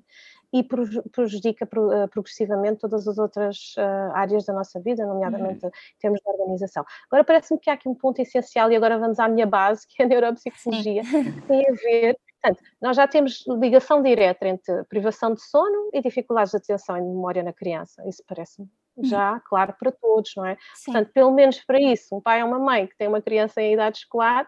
e 0.53 0.62
prejudica 0.64 1.64
eh, 1.64 2.07
progressivamente 2.09 2.81
todas 2.81 3.07
as 3.07 3.18
outras 3.18 3.75
uh, 3.79 4.12
áreas 4.14 4.44
da 4.44 4.53
nossa 4.53 4.81
vida, 4.81 5.07
nomeadamente 5.07 5.64
uhum. 5.64 5.70
em 5.70 5.99
termos 6.01 6.20
de 6.20 6.29
organização. 6.29 6.85
Agora 7.07 7.23
parece-me 7.25 7.61
que 7.61 7.70
há 7.70 7.75
aqui 7.75 7.88
um 7.88 7.94
ponto 7.94 8.20
essencial, 8.20 8.70
e 8.70 8.77
agora 8.77 8.99
vamos 8.99 9.20
à 9.20 9.29
minha 9.29 9.46
base, 9.46 9.87
que 9.87 10.03
é 10.03 10.05
a 10.05 10.09
neuropsicologia, 10.09 11.03
que 11.03 11.40
tem 11.46 11.68
a 11.68 11.73
ver 11.73 12.18
Portanto, 12.42 12.62
nós 12.81 12.96
já 12.96 13.07
temos 13.07 13.44
ligação 13.46 14.03
direta 14.03 14.49
entre 14.49 14.83
privação 14.85 15.35
de 15.35 15.42
sono 15.42 15.90
e 15.92 16.01
dificuldades 16.01 16.53
de 16.53 16.57
atenção 16.57 16.96
e 16.96 17.03
memória 17.03 17.42
na 17.42 17.53
criança. 17.53 18.03
Isso 18.09 18.23
parece-me. 18.27 18.66
Já 19.08 19.40
claro 19.40 19.74
para 19.78 19.92
todos, 19.92 20.32
não 20.36 20.44
é? 20.44 20.56
Sim. 20.74 20.92
Portanto, 20.92 21.12
pelo 21.12 21.32
menos 21.32 21.62
para 21.64 21.80
isso, 21.80 22.16
um 22.16 22.20
pai 22.20 22.42
ou 22.42 22.48
uma 22.48 22.58
mãe 22.58 22.86
que 22.86 22.96
tem 22.96 23.08
uma 23.08 23.22
criança 23.22 23.60
em 23.60 23.74
idade 23.74 23.98
escolar 23.98 24.46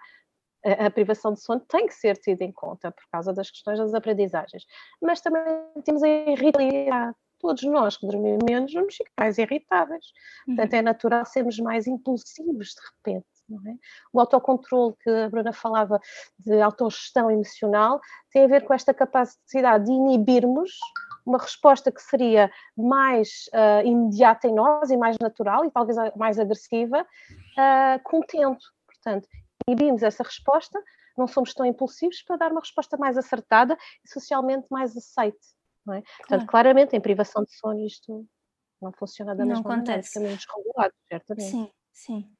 a, 0.64 0.90
privação 0.90 1.32
de 1.32 1.40
sono 1.40 1.60
tem 1.60 1.86
que 1.86 1.94
ser 1.94 2.16
tida 2.16 2.44
em 2.44 2.52
conta 2.52 2.90
por 2.90 3.04
causa 3.10 3.32
das 3.32 3.50
questões 3.50 3.78
das 3.78 3.94
aprendizagens. 3.94 4.64
Mas 5.00 5.20
também 5.20 5.44
temos 5.84 6.02
a 6.02 6.08
irritabilidade. 6.08 7.16
Todos 7.40 7.64
nós 7.64 7.96
que 7.96 8.06
dormimos 8.06 8.44
menos 8.48 8.72
vamos 8.72 8.94
ficar 8.94 9.10
mais 9.18 9.36
irritáveis. 9.36 10.04
Uhum. 10.46 10.54
Portanto, 10.54 10.74
é 10.74 10.82
natural 10.82 11.26
sermos 11.26 11.58
mais 11.58 11.88
impulsivos 11.88 12.68
de 12.68 12.80
repente. 12.96 13.26
É? 13.66 13.74
O 14.12 14.20
autocontrole 14.20 14.94
que 15.02 15.10
a 15.10 15.28
Bruna 15.28 15.52
falava 15.52 16.00
de 16.38 16.58
autogestão 16.62 17.30
emocional 17.30 18.00
tem 18.30 18.44
a 18.44 18.46
ver 18.46 18.64
com 18.64 18.72
esta 18.72 18.94
capacidade 18.94 19.84
de 19.84 19.92
inibirmos 19.92 20.70
uma 21.24 21.38
resposta 21.38 21.90
que 21.90 22.02
seria 22.02 22.50
mais 22.76 23.48
uh, 23.54 23.87
imediata 23.87 24.48
em 24.48 24.54
nós 24.54 24.90
e 24.90 24.96
mais 24.96 25.16
natural 25.18 25.64
e 25.64 25.70
talvez 25.70 25.96
mais 26.16 26.38
agressiva, 26.38 27.02
uh. 27.02 28.56
Portanto, 28.87 29.28
inibimos 29.66 30.02
essa 30.02 30.22
resposta, 30.22 30.80
não 31.16 31.26
somos 31.26 31.52
tão 31.54 31.66
impulsivos 31.66 32.22
para 32.22 32.37
dar 32.37 32.52
uma 32.52 32.61
resposta 32.61 32.96
mais 32.96 33.16
acertada 33.16 33.76
e 34.04 34.08
socialmente 34.08 34.66
mais 34.70 34.96
aceite. 34.96 35.38
Não 35.85 35.94
é? 35.94 36.02
Portanto, 36.18 36.46
claramente, 36.46 36.96
em 36.96 37.00
privação 37.00 37.42
de 37.42 37.52
sono, 37.56 37.85
isto 37.85 38.24
não 38.80 38.92
funciona 38.92 39.35
da 39.35 39.44
não 39.44 39.54
mesma 39.54 39.72
acontece. 39.72 39.88
maneira, 39.88 40.02
fica 40.02 40.20
menos 40.20 40.46
regulado, 40.46 40.94
certamente. 41.08 41.50
Sim, 41.50 41.70
sim. 41.92 42.32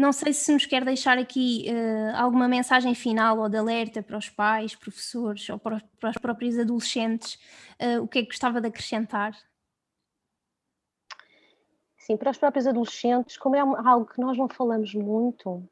Não 0.00 0.12
sei 0.12 0.32
se 0.32 0.50
nos 0.50 0.64
quer 0.64 0.82
deixar 0.82 1.18
aqui 1.18 1.66
uh, 1.68 2.16
alguma 2.16 2.48
mensagem 2.48 2.94
final 2.94 3.38
ou 3.38 3.50
de 3.50 3.58
alerta 3.58 4.02
para 4.02 4.16
os 4.16 4.30
pais, 4.30 4.74
professores 4.74 5.46
ou 5.50 5.58
para, 5.58 5.82
para 6.00 6.08
os 6.08 6.16
próprios 6.16 6.58
adolescentes, 6.58 7.34
uh, 7.78 8.02
o 8.02 8.08
que 8.08 8.20
é 8.20 8.22
que 8.22 8.28
gostava 8.28 8.62
de 8.62 8.68
acrescentar? 8.68 9.36
Sim, 11.98 12.16
para 12.16 12.30
os 12.30 12.38
próprios 12.38 12.66
adolescentes, 12.66 13.36
como 13.36 13.56
é 13.56 13.60
algo 13.60 14.06
que 14.06 14.18
nós 14.18 14.38
não 14.38 14.48
falamos 14.48 14.94
muito, 14.94 15.62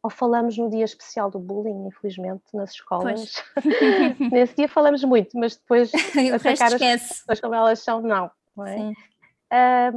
ou 0.00 0.10
falamos 0.10 0.56
no 0.56 0.70
dia 0.70 0.84
especial 0.84 1.28
do 1.28 1.40
bullying, 1.40 1.88
infelizmente, 1.88 2.44
nas 2.54 2.70
escolas. 2.70 3.42
Nesse 4.30 4.54
dia 4.54 4.68
falamos 4.68 5.02
muito, 5.02 5.36
mas 5.36 5.56
depois 5.56 5.90
atacar 6.32 6.72
as 6.72 7.08
pessoas 7.08 7.40
como 7.40 7.52
elas 7.52 7.80
são, 7.80 8.00
não. 8.00 8.30
não 8.56 8.64
é? 8.64 9.92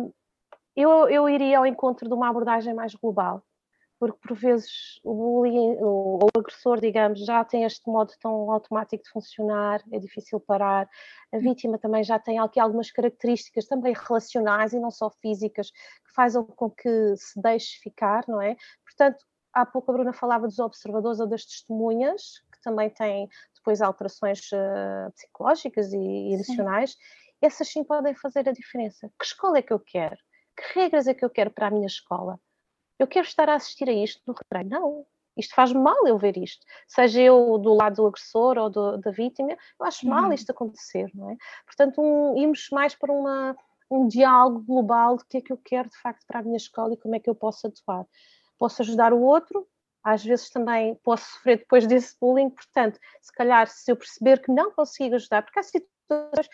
eu, 0.75 1.08
eu 1.08 1.29
iria 1.29 1.60
ao 1.60 1.67
encontro 1.67 2.08
de 2.08 2.15
uma 2.15 2.29
abordagem 2.29 2.73
mais 2.73 2.95
global. 2.95 3.43
Porque 3.99 4.17
por 4.25 4.38
vezes 4.38 4.99
o 5.03 5.13
bullying, 5.13 5.77
ou 5.81 6.23
o 6.23 6.39
agressor, 6.39 6.79
digamos, 6.79 7.19
já 7.25 7.43
tem 7.43 7.65
este 7.65 7.85
modo 7.89 8.13
tão 8.21 8.49
automático 8.49 9.03
de 9.03 9.09
funcionar, 9.09 9.83
é 9.91 9.99
difícil 9.99 10.39
parar. 10.39 10.89
A 11.33 11.38
hum. 11.38 11.41
vítima 11.41 11.77
também 11.77 12.03
já 12.03 12.17
tem 12.17 12.39
aqui 12.39 12.59
algumas 12.59 12.89
características 12.89 13.65
também 13.65 13.93
relacionais 13.93 14.71
e 14.71 14.79
não 14.79 14.89
só 14.89 15.09
físicas, 15.09 15.69
que 15.69 16.13
fazem 16.15 16.43
com 16.43 16.71
que 16.71 17.15
se 17.17 17.39
deixe 17.41 17.77
ficar, 17.81 18.23
não 18.27 18.41
é? 18.41 18.55
Portanto, 18.85 19.23
há 19.53 19.65
pouco 19.65 19.91
a 19.91 19.93
Bruna 19.95 20.13
falava 20.13 20.47
dos 20.47 20.59
observadores 20.59 21.19
ou 21.19 21.27
das 21.27 21.45
testemunhas, 21.45 22.41
que 22.53 22.62
também 22.63 22.89
têm 22.89 23.27
depois 23.55 23.81
alterações 23.81 24.39
uh, 24.53 25.12
psicológicas 25.13 25.91
e, 25.91 25.97
e 25.97 26.33
emocionais. 26.33 26.95
Essas 27.41 27.67
sim 27.67 27.83
podem 27.83 28.15
fazer 28.15 28.47
a 28.47 28.53
diferença. 28.53 29.12
Que 29.19 29.25
escola 29.25 29.57
é 29.57 29.62
que 29.62 29.73
eu 29.73 29.79
quero? 29.79 30.17
Que 30.55 30.79
regras 30.79 31.07
é 31.07 31.13
que 31.13 31.23
eu 31.23 31.29
quero 31.29 31.51
para 31.51 31.67
a 31.67 31.71
minha 31.71 31.88
escola? 31.88 32.39
Eu 32.99 33.07
quero 33.07 33.25
estar 33.25 33.49
a 33.49 33.55
assistir 33.55 33.89
a 33.89 33.93
isto 33.93 34.21
no 34.27 34.33
recreio. 34.33 34.69
Não, 34.69 35.05
isto 35.38 35.55
faz 35.55 35.71
mal 35.71 36.05
eu 36.05 36.17
ver 36.17 36.38
isto. 36.38 36.65
Seja 36.85 37.21
eu 37.21 37.57
do 37.57 37.73
lado 37.73 37.95
do 37.95 38.07
agressor 38.07 38.57
ou 38.57 38.69
do, 38.69 38.97
da 38.97 39.09
vítima, 39.09 39.51
eu 39.51 39.85
acho 39.85 40.05
uhum. 40.05 40.13
mal 40.13 40.33
isto 40.33 40.51
acontecer, 40.51 41.09
não 41.13 41.31
é? 41.31 41.38
Portanto, 41.65 42.01
um, 42.01 42.38
irmos 42.38 42.67
mais 42.71 42.93
para 42.93 43.12
uma, 43.12 43.55
um 43.89 44.07
diálogo 44.07 44.62
global 44.62 45.15
do 45.15 45.25
que 45.25 45.38
é 45.38 45.41
que 45.41 45.53
eu 45.53 45.57
quero 45.57 45.89
de 45.89 45.97
facto 45.97 46.25
para 46.27 46.39
a 46.39 46.43
minha 46.43 46.57
escola 46.57 46.93
e 46.93 46.97
como 46.97 47.15
é 47.15 47.19
que 47.19 47.29
eu 47.29 47.35
posso 47.35 47.67
atuar. 47.67 48.05
Posso 48.57 48.81
ajudar 48.81 49.13
o 49.13 49.21
outro, 49.21 49.65
às 50.03 50.23
vezes 50.23 50.49
também 50.49 50.95
posso 50.95 51.23
sofrer 51.31 51.59
depois 51.59 51.88
desse 51.88 52.17
bullying, 52.19 52.49
portanto, 52.49 52.99
se 53.21 53.31
calhar 53.31 53.67
se 53.67 53.89
eu 53.89 53.95
perceber 53.95 54.41
que 54.41 54.51
não 54.51 54.71
consigo 54.71 55.15
ajudar, 55.15 55.43
porque 55.43 55.59
há 55.59 55.63
situações, 55.63 56.49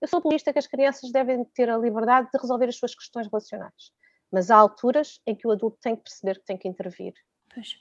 eu 0.00 0.08
sou 0.08 0.22
política 0.22 0.52
que 0.52 0.58
as 0.58 0.66
crianças 0.66 1.12
devem 1.12 1.44
ter 1.44 1.68
a 1.68 1.76
liberdade 1.76 2.30
de 2.32 2.40
resolver 2.40 2.66
as 2.66 2.76
suas 2.76 2.94
questões 2.94 3.26
relacionais 3.30 3.92
mas 4.30 4.50
há 4.50 4.56
alturas 4.56 5.20
em 5.26 5.34
que 5.34 5.46
o 5.46 5.50
adulto 5.50 5.78
tem 5.80 5.96
que 5.96 6.02
perceber 6.02 6.38
que 6.38 6.44
tem 6.44 6.56
que 6.56 6.68
intervir. 6.68 7.14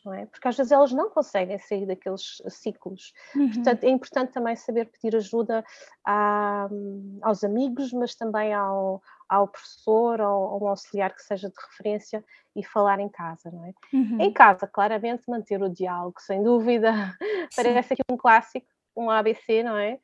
Não 0.04 0.14
é? 0.14 0.26
Porque 0.26 0.48
às 0.48 0.58
vezes 0.58 0.72
elas 0.72 0.92
não 0.92 1.10
conseguem 1.10 1.58
sair 1.60 1.86
daqueles 1.86 2.42
ciclos. 2.48 3.14
Uhum. 3.36 3.52
Portanto, 3.52 3.84
é 3.84 3.90
importante 3.90 4.32
também 4.32 4.56
saber 4.56 4.86
pedir 4.86 5.16
ajuda 5.16 5.64
a, 6.06 6.68
aos 7.22 7.44
amigos, 7.44 7.94
mas 7.94 8.16
também 8.16 8.54
ao, 8.54 9.02
ao 9.28 9.48
professor 9.48 10.20
ou 10.22 10.28
ao 10.28 10.68
auxiliar 10.70 11.14
que 11.14 11.22
seja 11.22 11.50
de 11.50 11.56
referência 11.70 12.24
e 12.56 12.66
falar 12.66 13.00
em 13.00 13.10
casa, 13.10 13.52
não 13.52 13.64
é? 13.66 13.74
Uhum. 13.94 14.20
Em 14.20 14.34
casa, 14.34 14.68
claramente, 14.68 15.24
manter 15.28 15.62
o 15.62 15.70
diálogo, 15.70 16.20
sem 16.20 16.42
dúvida. 16.42 16.92
Parece 17.56 17.94
aqui 17.94 18.02
um 18.12 18.18
clássico, 18.18 18.68
um 18.96 19.10
ABC, 19.10 19.62
não 19.62 19.78
é? 19.78 20.00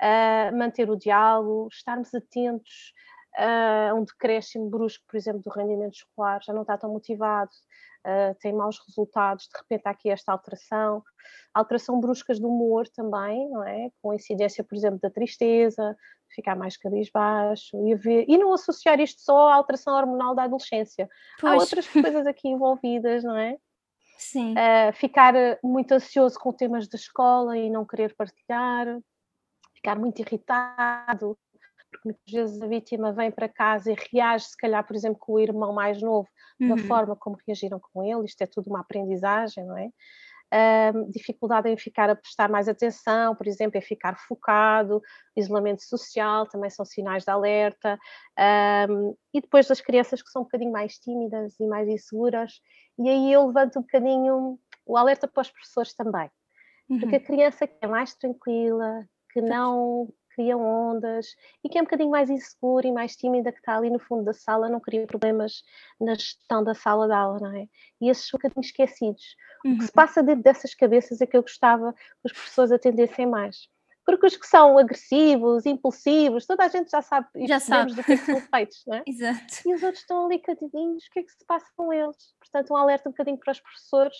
Uh, 0.00 0.56
manter 0.56 0.88
o 0.88 0.96
diálogo, 0.96 1.68
estarmos 1.72 2.14
atentos 2.14 2.94
uh, 3.38 3.94
um 3.94 4.04
decréscimo 4.04 4.68
brusco, 4.68 5.04
por 5.08 5.16
exemplo, 5.16 5.42
do 5.42 5.50
rendimento 5.50 5.94
escolar, 5.94 6.40
já 6.42 6.52
não 6.52 6.62
está 6.62 6.76
tão 6.76 6.90
motivado, 6.90 7.50
uh, 8.06 8.36
tem 8.40 8.52
maus 8.52 8.78
resultados, 8.86 9.44
de 9.44 9.58
repente 9.58 9.82
há 9.86 9.90
aqui 9.90 10.10
esta 10.10 10.32
alteração, 10.32 11.02
alteração 11.54 12.00
bruscas 12.00 12.38
do 12.40 12.48
humor 12.48 12.88
também, 12.88 13.48
não 13.50 13.64
é? 13.64 13.90
Com 14.02 14.12
incidência, 14.12 14.64
por 14.64 14.76
exemplo, 14.76 14.98
da 15.00 15.10
tristeza, 15.10 15.96
ficar 16.34 16.56
mais 16.56 16.76
cabisbaixo 16.76 17.76
e, 17.86 18.26
e 18.28 18.36
não 18.38 18.52
associar 18.52 19.00
isto 19.00 19.20
só 19.22 19.48
à 19.48 19.54
alteração 19.54 19.94
hormonal 19.94 20.34
da 20.34 20.44
adolescência. 20.44 21.08
Pois. 21.40 21.52
Há 21.52 21.56
outras 21.56 21.88
coisas 21.88 22.26
aqui 22.26 22.48
envolvidas, 22.48 23.22
não 23.24 23.36
é? 23.36 23.56
Sim. 24.18 24.52
Uh, 24.52 24.92
ficar 24.94 25.32
muito 25.62 25.92
ansioso 25.92 26.38
com 26.40 26.52
temas 26.52 26.88
da 26.88 26.96
escola 26.96 27.56
e 27.56 27.70
não 27.70 27.86
querer 27.86 28.16
partilhar, 28.16 28.98
ficar 29.74 29.96
muito 29.96 30.18
irritado, 30.18 31.38
porque 31.90 32.08
muitas 32.08 32.32
vezes 32.32 32.62
a 32.62 32.66
vítima 32.66 33.12
vem 33.12 33.30
para 33.30 33.48
casa 33.48 33.90
e 33.90 33.96
reage, 34.12 34.46
se 34.46 34.56
calhar, 34.56 34.86
por 34.86 34.94
exemplo, 34.94 35.18
com 35.18 35.34
o 35.34 35.40
irmão 35.40 35.72
mais 35.72 36.00
novo, 36.00 36.28
uhum. 36.60 36.68
da 36.68 36.78
forma 36.78 37.16
como 37.16 37.38
reagiram 37.46 37.80
com 37.80 38.02
ele, 38.02 38.24
isto 38.24 38.42
é 38.42 38.46
tudo 38.46 38.68
uma 38.68 38.80
aprendizagem, 38.80 39.64
não 39.64 39.76
é? 39.76 39.90
Um, 40.50 41.10
dificuldade 41.10 41.68
em 41.68 41.76
ficar 41.76 42.08
a 42.08 42.16
prestar 42.16 42.48
mais 42.48 42.70
atenção, 42.70 43.36
por 43.36 43.46
exemplo, 43.46 43.76
em 43.76 43.82
ficar 43.82 44.16
focado, 44.16 45.02
isolamento 45.36 45.82
social 45.82 46.46
também 46.46 46.70
são 46.70 46.86
sinais 46.86 47.22
de 47.22 47.30
alerta, 47.30 47.98
um, 48.88 49.14
e 49.34 49.42
depois 49.42 49.66
das 49.66 49.82
crianças 49.82 50.22
que 50.22 50.30
são 50.30 50.40
um 50.40 50.44
bocadinho 50.46 50.72
mais 50.72 50.98
tímidas 50.98 51.58
e 51.60 51.66
mais 51.66 51.86
inseguras, 51.86 52.60
e 52.98 53.10
aí 53.10 53.30
eu 53.30 53.46
levanto 53.46 53.78
um 53.78 53.82
bocadinho 53.82 54.58
o 54.86 54.96
alerta 54.96 55.28
para 55.28 55.42
os 55.42 55.50
professores 55.50 55.94
também, 55.94 56.30
uhum. 56.88 57.00
porque 57.00 57.16
a 57.16 57.20
criança 57.20 57.66
que 57.66 57.76
é 57.82 57.86
mais 57.86 58.14
tranquila, 58.14 59.04
que 59.30 59.42
não 59.42 60.08
cria 60.38 60.56
ondas 60.56 61.34
e 61.64 61.68
que 61.68 61.76
é 61.76 61.80
um 61.80 61.84
bocadinho 61.84 62.10
mais 62.10 62.30
insegura 62.30 62.86
e 62.86 62.92
mais 62.92 63.16
tímida, 63.16 63.50
que 63.50 63.58
está 63.58 63.76
ali 63.76 63.90
no 63.90 63.98
fundo 63.98 64.24
da 64.24 64.32
sala, 64.32 64.68
não 64.68 64.78
cria 64.78 65.04
problemas 65.04 65.64
na 66.00 66.14
gestão 66.14 66.62
da 66.62 66.74
sala 66.74 67.08
de 67.08 67.12
aula, 67.12 67.40
não 67.40 67.56
é? 67.56 67.66
E 68.00 68.08
esses 68.08 68.32
um 68.32 68.38
bocadinho 68.38 68.60
esquecidos. 68.60 69.34
Uhum. 69.64 69.72
O 69.72 69.78
que 69.78 69.82
se 69.82 69.88
uhum. 69.88 69.94
passa 69.94 70.22
dentro 70.22 70.44
dessas 70.44 70.74
cabeças 70.74 71.20
é 71.20 71.26
que 71.26 71.36
eu 71.36 71.42
gostava 71.42 71.92
que 71.92 71.98
as 72.26 72.32
pessoas 72.32 72.70
atendessem 72.70 73.26
mais. 73.26 73.68
Porque 74.06 74.26
os 74.26 74.36
que 74.36 74.46
são 74.46 74.78
agressivos, 74.78 75.66
impulsivos, 75.66 76.46
toda 76.46 76.64
a 76.64 76.68
gente 76.68 76.90
já 76.90 77.02
sabe, 77.02 77.26
já 77.46 77.60
sabe. 77.60 77.94
do 77.94 78.02
que, 78.02 78.12
é 78.12 78.16
que 78.16 78.24
são 78.24 78.40
feitos, 78.40 78.82
não 78.86 78.96
é? 78.96 79.02
Exato. 79.06 79.54
E 79.66 79.74
os 79.74 79.82
outros 79.82 80.00
estão 80.00 80.24
ali 80.24 80.38
cadinhos, 80.38 81.04
o 81.04 81.10
que 81.10 81.18
é 81.18 81.22
que 81.24 81.32
se 81.32 81.44
passa 81.44 81.66
com 81.76 81.92
eles? 81.92 82.16
Portanto, 82.38 82.72
um 82.72 82.76
alerta 82.76 83.08
um 83.08 83.12
bocadinho 83.12 83.36
para 83.36 83.52
os 83.52 83.60
professores 83.60 84.16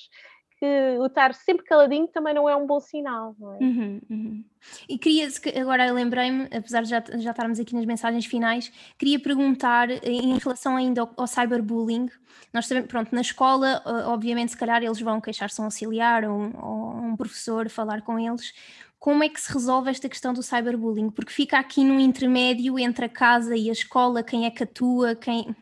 que 0.59 0.99
o 0.99 1.07
estar 1.07 1.35
sempre 1.35 1.65
caladinho 1.65 2.09
também 2.09 2.35
não 2.35 2.49
é 2.49 2.57
um 2.57 2.67
bom 2.67 2.81
sinal, 2.81 3.35
não 3.39 3.55
é? 3.55 3.59
Uhum, 3.59 4.01
uhum. 4.11 4.45
E 4.89 4.99
queria, 4.99 5.29
agora 5.61 5.93
lembrei-me, 5.93 6.45
apesar 6.47 6.83
de 6.83 6.91
já, 6.91 7.03
já 7.17 7.31
estarmos 7.31 7.61
aqui 7.61 7.75
nas 7.75 7.85
mensagens 7.85 8.27
finais, 8.27 8.73
queria 8.99 9.21
perguntar 9.21 9.89
em 10.05 10.37
relação 10.37 10.77
ainda 10.77 11.03
ao, 11.03 11.13
ao 11.17 11.27
cyberbullying. 11.29 12.09
Nós 12.53 12.67
sabemos, 12.67 12.89
pronto, 12.89 13.15
na 13.15 13.21
escola, 13.21 13.83
obviamente, 14.07 14.51
se 14.51 14.57
calhar 14.57 14.83
eles 14.83 15.01
vão 15.01 15.21
queixar-se 15.21 15.61
um 15.61 15.65
auxiliar 15.65 16.25
ou, 16.25 16.51
ou 16.61 16.97
um 16.97 17.17
professor, 17.17 17.69
falar 17.69 18.03
com 18.03 18.19
eles. 18.19 18.53
Como 18.99 19.23
é 19.23 19.29
que 19.29 19.41
se 19.41 19.53
resolve 19.53 19.91
esta 19.91 20.09
questão 20.09 20.35
do 20.35 20.43
cyberbullying? 20.43 21.11
Porque 21.11 21.33
fica 21.33 21.57
aqui 21.57 21.85
no 21.85 22.01
intermédio 22.01 22.77
entre 22.81 23.05
a 23.05 23.09
casa 23.09 23.57
e 23.57 23.69
a 23.69 23.73
escola, 23.73 24.25
quem 24.25 24.45
é 24.45 24.51
que 24.51 24.65
atua, 24.65 25.15
quem. 25.15 25.55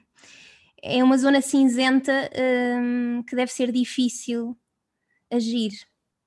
É 0.83 1.03
uma 1.05 1.19
zona 1.19 1.41
cinzenta 1.41 2.31
hum, 2.81 3.23
que 3.29 3.37
deve 3.37 3.53
ser 3.53 3.73
difícil 3.73 4.57
agir? 5.33 5.73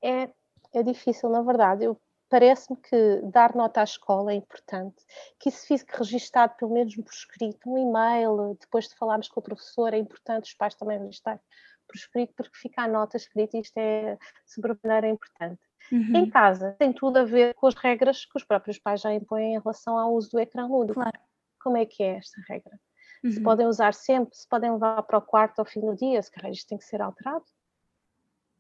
É, 0.04 0.30
é 0.74 0.84
difícil, 0.84 1.30
na 1.30 1.42
verdade. 1.42 1.86
Eu 1.86 2.00
parece-me 2.30 2.78
que 2.80 3.22
dar 3.24 3.56
nota 3.56 3.82
à 3.82 3.84
escola 3.84 4.32
é 4.32 4.36
importante, 4.36 5.04
que 5.40 5.50
isso 5.50 5.66
fique 5.66 5.98
registado 5.98 6.56
pelo 6.56 6.72
menos 6.72 6.96
por 6.96 7.12
escrito, 7.12 7.70
um 7.70 7.78
e-mail, 7.78 8.56
depois 8.60 8.88
de 8.88 8.96
falarmos 8.96 9.28
com 9.28 9.40
o 9.40 9.44
professor, 9.44 9.94
é 9.94 9.98
importante 9.98 10.46
os 10.46 10.54
pais 10.54 10.76
também 10.76 11.00
registarem 11.00 11.42
por 11.88 11.96
escrito, 11.96 12.34
porque 12.38 12.56
fica 12.56 12.84
a 12.84 12.88
nota 12.88 13.18
escrita 13.18 13.58
e 13.58 13.62
isto 13.62 13.78
é 13.78 14.18
sobremaneira 14.46 15.10
importante. 15.10 15.60
Uhum. 15.92 16.18
Em 16.18 16.30
casa 16.30 16.76
tem 16.78 16.94
tudo 16.94 17.18
a 17.18 17.24
ver 17.24 17.56
com 17.56 17.66
as 17.66 17.74
regras 17.74 18.26
que 18.26 18.38
os 18.38 18.44
próprios 18.44 18.78
pais 18.78 19.02
já 19.02 19.12
impõem 19.12 19.56
em 19.56 19.60
relação 19.60 19.98
ao 19.98 20.14
uso 20.14 20.30
do 20.30 20.40
ecrã 20.40 20.68
lúdico. 20.68 21.02
Claro. 21.02 21.20
Como 21.60 21.78
é 21.78 21.86
que 21.86 22.04
é 22.04 22.18
esta 22.18 22.40
regra? 22.48 22.80
Uhum. 23.24 23.32
Se 23.32 23.42
podem 23.42 23.66
usar 23.66 23.96
sempre, 23.96 24.38
se 24.38 24.48
podem 24.48 24.72
levar 24.72 25.02
para 25.02 25.18
o 25.18 25.22
quarto 25.22 25.60
ao 25.60 25.66
fim 25.66 25.82
do 25.82 25.96
dia, 25.96 26.22
se 26.22 26.32
calhar 26.32 26.52
isto 26.52 26.68
tem 26.68 26.78
que 26.78 26.86
ser 26.86 27.02
alterado 27.02 27.44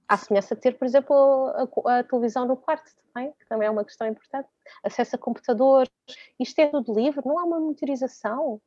à 0.09 0.17
semelhança 0.17 0.55
de 0.55 0.61
ter, 0.61 0.75
por 0.75 0.85
exemplo, 0.85 1.53
a, 1.85 1.99
a, 1.99 2.03
televisão 2.03 2.47
no 2.47 2.57
quarto 2.57 2.91
também, 3.13 3.31
que 3.33 3.45
também 3.47 3.67
é 3.67 3.71
uma 3.71 3.85
questão 3.85 4.07
importante. 4.07 4.49
Acesso 4.83 5.15
a 5.15 5.19
computadores, 5.19 5.91
isto 6.39 6.59
é 6.59 6.67
tudo 6.67 6.95
livre, 6.95 7.21
não 7.23 7.37
há 7.37 7.43
uma 7.43 7.59
monitorização. 7.59 8.59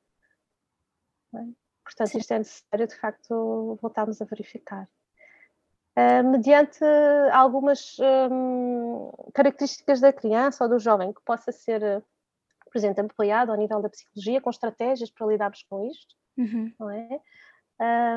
É? 1.34 1.38
Portanto, 1.84 2.16
isto 2.16 2.32
é 2.32 2.38
necessário, 2.38 2.86
de 2.86 2.94
facto, 2.94 3.76
voltarmos 3.82 4.22
a 4.22 4.24
verificar. 4.24 4.88
Uh, 5.98 6.30
mediante 6.30 6.78
algumas 7.32 7.98
um, 8.30 9.10
características 9.34 10.00
da 10.00 10.12
criança 10.12 10.64
ou 10.64 10.70
do 10.70 10.78
jovem 10.78 11.12
que 11.12 11.20
possa 11.22 11.50
ser, 11.52 12.02
por 12.64 12.78
exemplo, 12.78 13.04
apoiado 13.04 13.50
ao 13.50 13.58
nível 13.58 13.82
da 13.82 13.90
psicologia, 13.90 14.40
com 14.40 14.48
estratégias 14.48 15.10
para 15.10 15.26
lidarmos 15.26 15.64
com 15.64 15.84
isto, 15.84 16.14
uhum. 16.38 16.72
não 16.78 16.88
é? 16.88 17.20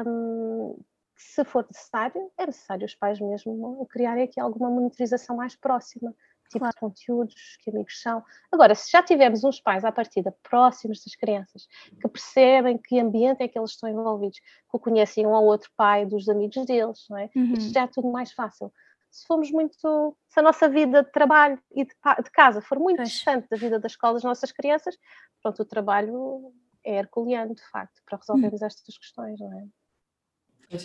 Um, 0.06 0.78
se 1.15 1.43
for 1.45 1.65
necessário, 1.65 2.32
é 2.38 2.45
necessário 2.45 2.86
os 2.86 2.95
pais 2.95 3.19
mesmo 3.19 3.86
criarem 3.89 4.23
aqui 4.23 4.39
alguma 4.39 4.69
monitorização 4.69 5.36
mais 5.36 5.56
próxima, 5.56 6.13
tipo 6.49 6.60
claro. 6.60 6.73
de 6.73 6.80
conteúdos, 6.80 7.58
que 7.62 7.69
amigos 7.69 8.01
são. 8.01 8.23
Agora, 8.51 8.75
se 8.75 8.91
já 8.91 9.01
tivermos 9.01 9.43
uns 9.43 9.60
pais 9.60 9.84
à 9.84 9.91
partida 9.91 10.36
próximos 10.43 11.04
das 11.04 11.15
crianças, 11.15 11.67
que 11.99 12.08
percebem 12.08 12.78
que 12.78 12.99
ambiente 12.99 13.41
é 13.41 13.47
que 13.47 13.58
eles 13.58 13.71
estão 13.71 13.89
envolvidos, 13.89 14.39
que 14.39 14.80
conhecem 14.80 15.25
um 15.25 15.32
ou 15.32 15.45
outro 15.45 15.69
pai 15.75 16.06
dos 16.06 16.30
amigos 16.30 16.65
deles, 16.65 17.06
não 17.10 17.17
é? 17.17 17.30
Uhum. 17.36 17.54
Isto 17.54 17.73
já 17.73 17.84
é 17.84 17.88
tudo 17.88 18.12
mais 18.12 18.32
fácil. 18.32 18.71
Se 19.10 19.25
formos 19.25 19.49
muito, 19.49 20.17
se 20.28 20.39
a 20.39 20.43
nossa 20.43 20.67
vida 20.67 21.01
de 21.01 21.12
trabalho 21.12 21.58
e 21.71 21.86
de, 21.86 21.93
de 22.23 22.32
casa 22.32 22.62
for 22.62 22.78
muito 22.78 22.97
pois. 22.97 23.10
distante 23.10 23.47
da 23.49 23.56
vida 23.56 23.80
da 23.80 23.88
escola 23.88 24.15
das 24.15 24.23
nossas 24.23 24.51
crianças, 24.51 24.97
pronto, 25.41 25.62
o 25.62 25.65
trabalho 25.65 26.54
é 26.84 26.97
herculeano, 26.97 27.56
de 27.56 27.63
facto, 27.69 28.01
para 28.06 28.17
resolvermos 28.17 28.62
uhum. 28.62 28.67
estas 28.67 28.97
questões, 28.97 29.39
não 29.39 29.58
é? 29.58 29.65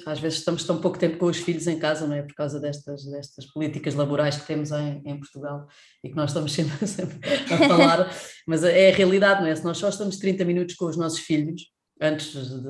Às 0.07 0.21
vezes 0.21 0.39
estamos 0.39 0.65
tão 0.65 0.81
pouco 0.81 0.99
tempo 0.99 1.19
com 1.19 1.27
os 1.27 1.39
filhos 1.39 1.67
em 1.67 1.79
casa, 1.79 2.07
não 2.07 2.15
é? 2.15 2.23
Por 2.23 2.35
causa 2.35 2.61
destas, 2.61 3.05
destas 3.05 3.47
políticas 3.47 3.95
laborais 3.95 4.37
que 4.37 4.47
temos 4.47 4.71
em, 4.71 5.03
em 5.05 5.19
Portugal 5.19 5.67
e 6.05 6.09
que 6.09 6.17
nós 6.17 6.31
estamos 6.31 6.53
sempre, 6.53 6.75
sempre 6.87 7.19
a 7.53 7.69
falar, 7.69 8.15
mas 8.47 8.63
é 8.65 8.91
a 8.91 8.95
realidade, 8.95 9.41
não 9.41 9.49
é? 9.49 9.55
Se 9.55 9.65
nós 9.65 9.79
só 9.79 9.89
estamos 9.89 10.19
30 10.19 10.45
minutos 10.45 10.75
com 10.75 10.87
os 10.87 10.97
nossos 10.97 11.21
filhos, 11.21 11.63
antes 12.01 12.33
de, 12.33 12.63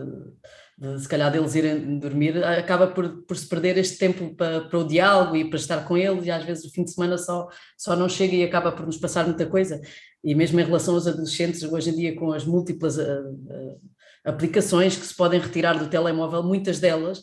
de, 0.78 1.00
se 1.00 1.08
calhar 1.08 1.30
deles 1.30 1.54
irem 1.54 1.98
dormir, 1.98 2.42
acaba 2.42 2.88
por, 2.88 3.22
por 3.24 3.36
se 3.36 3.48
perder 3.48 3.78
este 3.78 3.98
tempo 3.98 4.34
para, 4.34 4.62
para 4.62 4.78
o 4.78 4.86
diálogo 4.86 5.36
e 5.36 5.48
para 5.48 5.58
estar 5.58 5.84
com 5.86 5.96
eles, 5.96 6.26
e 6.26 6.30
às 6.30 6.44
vezes 6.44 6.64
o 6.64 6.70
fim 6.70 6.84
de 6.84 6.92
semana 6.92 7.16
só, 7.16 7.48
só 7.76 7.94
não 7.94 8.08
chega 8.08 8.34
e 8.34 8.42
acaba 8.42 8.72
por 8.72 8.86
nos 8.86 8.96
passar 8.96 9.24
muita 9.26 9.46
coisa. 9.46 9.80
E 10.22 10.34
mesmo 10.34 10.58
em 10.58 10.64
relação 10.64 10.94
aos 10.94 11.06
adolescentes, 11.06 11.62
hoje 11.62 11.90
em 11.90 11.96
dia, 11.96 12.16
com 12.16 12.32
as 12.32 12.44
múltiplas 12.44 12.98
uh, 12.98 13.02
uh, 13.02 13.80
aplicações 14.24 14.96
que 14.96 15.06
se 15.06 15.14
podem 15.14 15.40
retirar 15.40 15.74
do 15.74 15.88
telemóvel, 15.88 16.42
muitas 16.42 16.78
delas 16.78 17.22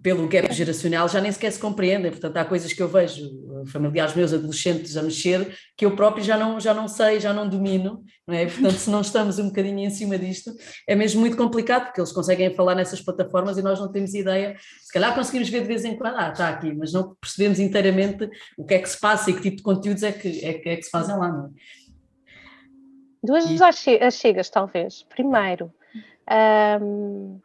pelo 0.00 0.26
gap 0.26 0.50
geracional 0.54 1.06
já 1.06 1.20
nem 1.20 1.30
sequer 1.30 1.52
se 1.52 1.58
compreendem, 1.58 2.10
portanto 2.10 2.36
há 2.38 2.44
coisas 2.46 2.72
que 2.72 2.82
eu 2.82 2.88
vejo 2.88 3.26
eh, 3.26 3.66
familiares 3.70 4.14
meus 4.14 4.32
adolescentes 4.32 4.96
a 4.96 5.02
mexer 5.02 5.54
que 5.76 5.84
eu 5.84 5.94
próprio 5.94 6.24
já 6.24 6.38
não, 6.38 6.58
já 6.58 6.72
não 6.72 6.88
sei, 6.88 7.20
já 7.20 7.34
não 7.34 7.46
domino, 7.46 8.02
não 8.26 8.34
é? 8.34 8.46
portanto 8.46 8.72
se 8.72 8.88
não 8.88 9.02
estamos 9.02 9.38
um 9.38 9.48
bocadinho 9.48 9.80
em 9.80 9.90
cima 9.90 10.16
disto 10.16 10.50
é 10.88 10.94
mesmo 10.94 11.20
muito 11.20 11.36
complicado 11.36 11.86
porque 11.86 12.00
eles 12.00 12.10
conseguem 12.10 12.54
falar 12.54 12.74
nessas 12.74 13.02
plataformas 13.02 13.58
e 13.58 13.62
nós 13.62 13.78
não 13.78 13.92
temos 13.92 14.14
ideia, 14.14 14.56
se 14.80 14.92
calhar 14.92 15.14
conseguimos 15.14 15.50
ver 15.50 15.60
de 15.60 15.66
vez 15.66 15.84
em 15.84 15.94
quando, 15.94 16.16
ah 16.16 16.30
está 16.30 16.48
aqui, 16.48 16.72
mas 16.72 16.92
não 16.94 17.14
percebemos 17.20 17.60
inteiramente 17.60 18.30
o 18.56 18.64
que 18.64 18.74
é 18.74 18.78
que 18.78 18.88
se 18.88 18.98
passa 18.98 19.30
e 19.30 19.34
que 19.34 19.42
tipo 19.42 19.56
de 19.58 19.62
conteúdos 19.62 20.02
é 20.02 20.10
que, 20.10 20.42
é, 20.42 20.72
é 20.72 20.76
que 20.76 20.82
se 20.82 20.90
fazem 20.90 21.16
lá, 21.18 21.28
não 21.28 21.46
é? 21.46 21.48
Duas 23.22 23.44
e... 23.44 24.10
chegas 24.10 24.48
talvez, 24.48 25.02
primeiro... 25.02 25.70
Um 26.30 27.40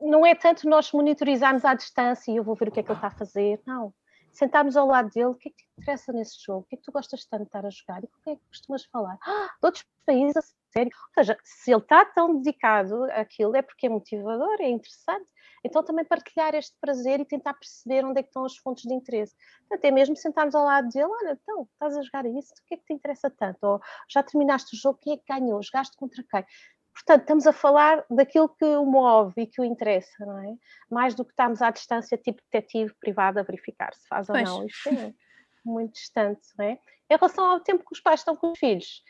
não 0.00 0.24
é 0.24 0.34
tanto 0.34 0.68
nós 0.68 0.92
monitorizarmos 0.92 1.64
à 1.64 1.74
distância 1.74 2.30
e 2.30 2.36
eu 2.36 2.44
vou 2.44 2.54
ver 2.54 2.68
o 2.68 2.72
que 2.72 2.80
é 2.80 2.82
que 2.82 2.90
ele 2.90 2.98
está 2.98 3.08
a 3.08 3.18
fazer, 3.18 3.60
não. 3.66 3.92
Sentarmos 4.32 4.76
ao 4.76 4.86
lado 4.86 5.10
dele, 5.10 5.26
o 5.26 5.34
que 5.34 5.48
é 5.48 5.50
que 5.50 5.56
te 5.56 5.66
interessa 5.78 6.12
nesse 6.12 6.36
jogo? 6.44 6.60
O 6.60 6.64
que 6.64 6.74
é 6.74 6.78
que 6.78 6.84
tu 6.84 6.92
gostas 6.92 7.24
tanto 7.24 7.42
de 7.42 7.48
estar 7.48 7.64
a 7.64 7.70
jogar? 7.70 8.04
E 8.04 8.06
com 8.06 8.20
quem 8.22 8.34
é 8.34 8.36
que 8.36 8.46
costumas 8.48 8.84
falar? 8.84 9.16
Ah, 9.22 9.50
de 9.60 9.66
outros 9.66 9.84
países, 10.04 10.36
a 10.36 10.42
sério. 10.72 10.90
Ou 10.94 11.14
seja, 11.14 11.38
se 11.42 11.72
ele 11.72 11.80
está 11.80 12.04
tão 12.04 12.36
dedicado 12.36 13.04
àquilo, 13.12 13.56
é 13.56 13.62
porque 13.62 13.86
é 13.86 13.88
motivador, 13.88 14.56
é 14.60 14.68
interessante. 14.68 15.32
Então 15.64 15.82
também 15.82 16.04
partilhar 16.04 16.54
este 16.54 16.76
prazer 16.78 17.18
e 17.18 17.24
tentar 17.24 17.54
perceber 17.54 18.04
onde 18.04 18.20
é 18.20 18.22
que 18.22 18.28
estão 18.28 18.44
as 18.44 18.58
fontes 18.58 18.84
de 18.84 18.92
interesse. 18.92 19.34
Até 19.72 19.90
mesmo 19.90 20.14
sentarmos 20.14 20.54
ao 20.54 20.66
lado 20.66 20.88
dele, 20.90 21.08
olha, 21.08 21.38
então, 21.42 21.66
estás 21.72 21.96
a 21.96 22.02
jogar 22.02 22.26
isso, 22.26 22.52
o 22.52 22.64
que 22.66 22.74
é 22.74 22.76
que 22.76 22.84
te 22.84 22.92
interessa 22.92 23.30
tanto? 23.30 23.58
Ou 23.62 23.80
já 24.06 24.22
terminaste 24.22 24.76
o 24.76 24.78
jogo, 24.78 24.98
quem 25.00 25.14
é 25.14 25.16
que 25.16 25.24
ganhou? 25.26 25.62
Jogaste 25.62 25.96
contra 25.96 26.22
quem? 26.22 26.44
Portanto, 26.96 27.20
estamos 27.20 27.46
a 27.46 27.52
falar 27.52 28.04
daquilo 28.08 28.48
que 28.48 28.64
o 28.64 28.86
move 28.86 29.34
e 29.36 29.46
que 29.46 29.60
o 29.60 29.64
interessa, 29.64 30.24
não 30.24 30.38
é? 30.38 30.56
Mais 30.90 31.14
do 31.14 31.26
que 31.26 31.32
estamos 31.32 31.60
à 31.60 31.70
distância, 31.70 32.16
tipo 32.16 32.40
detetive 32.50 32.94
privado, 32.98 33.38
a 33.38 33.42
verificar 33.42 33.92
se 33.94 34.08
faz 34.08 34.26
pois. 34.26 34.48
ou 34.48 34.60
não. 34.60 34.66
Isto 34.66 34.88
é 34.88 35.14
muito 35.62 35.92
distante, 35.92 36.40
não 36.58 36.64
é? 36.64 36.78
Em 37.10 37.16
relação 37.16 37.44
ao 37.44 37.60
tempo 37.60 37.84
que 37.84 37.92
os 37.92 38.00
pais 38.00 38.20
estão 38.20 38.34
com 38.34 38.52
os 38.52 38.58
filhos, 38.58 39.02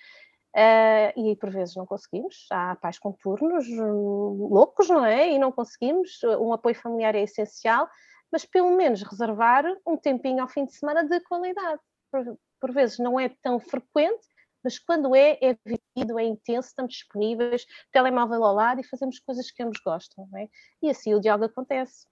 uh, 0.56 1.20
e 1.20 1.36
por 1.36 1.48
vezes 1.50 1.76
não 1.76 1.86
conseguimos, 1.86 2.46
há 2.50 2.74
pais 2.74 2.98
com 2.98 3.12
turnos 3.12 3.68
hum, 3.68 4.48
loucos, 4.50 4.88
não 4.88 5.04
é? 5.04 5.30
E 5.30 5.38
não 5.38 5.52
conseguimos, 5.52 6.20
um 6.40 6.52
apoio 6.52 6.74
familiar 6.74 7.14
é 7.14 7.22
essencial, 7.22 7.88
mas 8.32 8.44
pelo 8.44 8.76
menos 8.76 9.02
reservar 9.02 9.64
um 9.86 9.96
tempinho 9.96 10.42
ao 10.42 10.48
fim 10.48 10.64
de 10.64 10.74
semana 10.74 11.04
de 11.04 11.20
qualidade. 11.20 11.80
Por, 12.10 12.36
por 12.60 12.72
vezes 12.72 12.98
não 12.98 13.20
é 13.20 13.28
tão 13.42 13.60
frequente, 13.60 14.26
mas 14.62 14.78
quando 14.78 15.14
é, 15.14 15.38
é 15.40 15.56
vivido, 15.64 16.18
é 16.18 16.24
intenso, 16.24 16.68
estamos 16.68 16.92
disponíveis, 16.92 17.66
telemóvel 17.92 18.44
ao 18.44 18.54
lado 18.54 18.80
e 18.80 18.84
fazemos 18.84 19.18
coisas 19.18 19.50
que 19.50 19.62
ambos 19.62 19.80
gostam, 19.84 20.28
não 20.30 20.38
é? 20.38 20.48
E 20.82 20.90
assim 20.90 21.14
o 21.14 21.20
diálogo 21.20 21.46
acontece. 21.46 22.06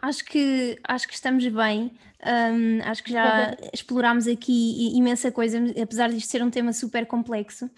Acho 0.00 0.24
que, 0.24 0.80
acho 0.82 1.06
que 1.06 1.14
estamos 1.14 1.46
bem, 1.46 1.96
um, 2.26 2.82
acho 2.82 3.04
que 3.04 3.12
já 3.12 3.50
uhum. 3.50 3.68
explorámos 3.72 4.26
aqui 4.26 4.96
imensa 4.96 5.30
coisa, 5.30 5.58
apesar 5.80 6.08
de 6.08 6.16
isto 6.16 6.28
ser 6.28 6.42
um 6.42 6.50
tema 6.50 6.72
super 6.72 7.06
complexo. 7.06 7.70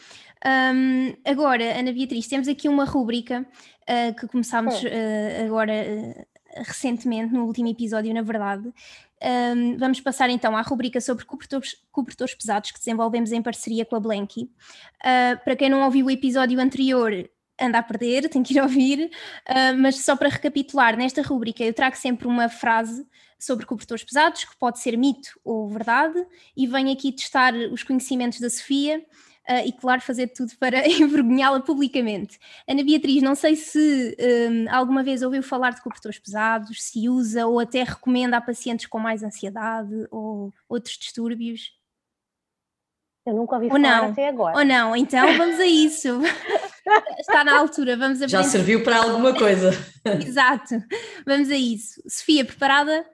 Um, 0.46 1.14
agora, 1.22 1.78
Ana 1.78 1.92
Beatriz, 1.92 2.26
temos 2.26 2.48
aqui 2.48 2.66
uma 2.66 2.87
rúbrica 2.87 3.46
uh, 3.83 4.14
que 4.18 4.26
começámos 4.26 4.74
uh, 4.85 5.44
agora 5.44 5.72
uh, 5.72 6.34
recentemente, 6.57 7.33
no 7.33 7.45
último 7.45 7.69
episódio, 7.69 8.12
na 8.14 8.23
verdade, 8.23 8.73
um, 9.57 9.77
vamos 9.79 10.01
passar 10.01 10.29
então 10.31 10.57
à 10.57 10.62
rubrica 10.62 11.01
sobre 11.01 11.25
cobertores, 11.25 11.77
cobertores, 11.90 12.35
pesados 12.35 12.71
que 12.71 12.79
desenvolvemos 12.79 13.33
em 13.33 13.43
parceria 13.43 13.85
com 13.85 13.97
a 13.97 14.01
Blanky. 14.01 14.43
Uh, 14.43 15.43
para 15.43 15.57
quem 15.57 15.71
não 15.71 15.83
ouviu 15.83 16.07
o 16.07 16.11
episódio 16.11 16.61
anterior, 16.61 17.12
anda 17.61 17.79
a 17.79 17.83
perder, 17.83 18.29
tem 18.31 18.43
que 18.43 18.55
ir 18.55 18.61
ouvir, 18.61 19.11
uh, 19.49 19.79
mas 19.79 20.05
só 20.05 20.17
para 20.17 20.29
recapitular, 20.29 20.97
nesta 20.97 21.23
rubrica 21.23 21.64
eu 21.64 21.73
trago 21.73 21.97
sempre 21.97 22.27
uma 22.27 22.49
frase 22.49 23.07
sobre 23.38 23.67
cobertores 23.67 24.05
pesados, 24.05 24.45
que 24.45 24.57
pode 24.57 24.79
ser 24.79 24.97
mito 24.97 25.38
ou 25.45 25.69
verdade, 25.69 26.25
e 26.57 26.67
venho 26.67 26.93
aqui 26.93 27.12
testar 27.12 27.55
os 27.55 27.83
conhecimentos 27.83 28.40
da 28.40 28.49
Sofia 28.49 29.05
uh, 29.48 29.66
e, 29.66 29.72
claro, 29.72 30.00
fazer 30.00 30.28
tudo 30.28 30.52
para 30.59 30.87
envergonhá-la 30.88 31.61
publicamente. 31.61 32.38
Ana 32.68 32.83
Beatriz, 32.83 33.22
não 33.22 33.35
sei 33.35 33.57
se 33.57 34.16
um, 34.50 34.70
alguma 34.70 35.02
vez 35.02 35.22
ouviu 35.22 35.42
falar 35.42 35.70
de 35.70 35.83
cobertores 35.83 36.18
pesados, 36.18 36.83
se 36.83 37.09
usa 37.09 37.46
ou 37.46 37.61
até 37.61 37.83
recomenda 37.83 38.37
a 38.37 38.40
pacientes 38.40 38.87
com 38.87 38.98
mais 38.98 39.22
ansiedade 39.22 40.07
ou 40.11 40.52
outros 40.68 40.96
distúrbios. 40.96 41.72
Eu 43.26 43.35
nunca 43.35 43.54
ouvi 43.54 43.66
ou 43.66 43.72
falar 43.72 44.02
não. 44.02 44.11
até 44.11 44.28
agora. 44.28 44.59
Ou 44.59 44.64
não, 44.64 44.94
então 44.94 45.37
vamos 45.37 45.59
a 45.59 45.66
isso. 45.66 46.20
Está 47.18 47.42
na 47.42 47.59
altura, 47.59 47.96
vamos 47.96 48.18
aprender. 48.18 48.28
Já 48.30 48.42
serviu 48.42 48.85
para 48.85 48.98
alguma 48.98 49.35
coisa. 49.35 49.70
Exato, 50.04 50.74
vamos 51.26 51.50
a 51.50 51.57
isso. 51.57 52.02
Sofia, 52.07 52.44
preparada? 52.44 53.07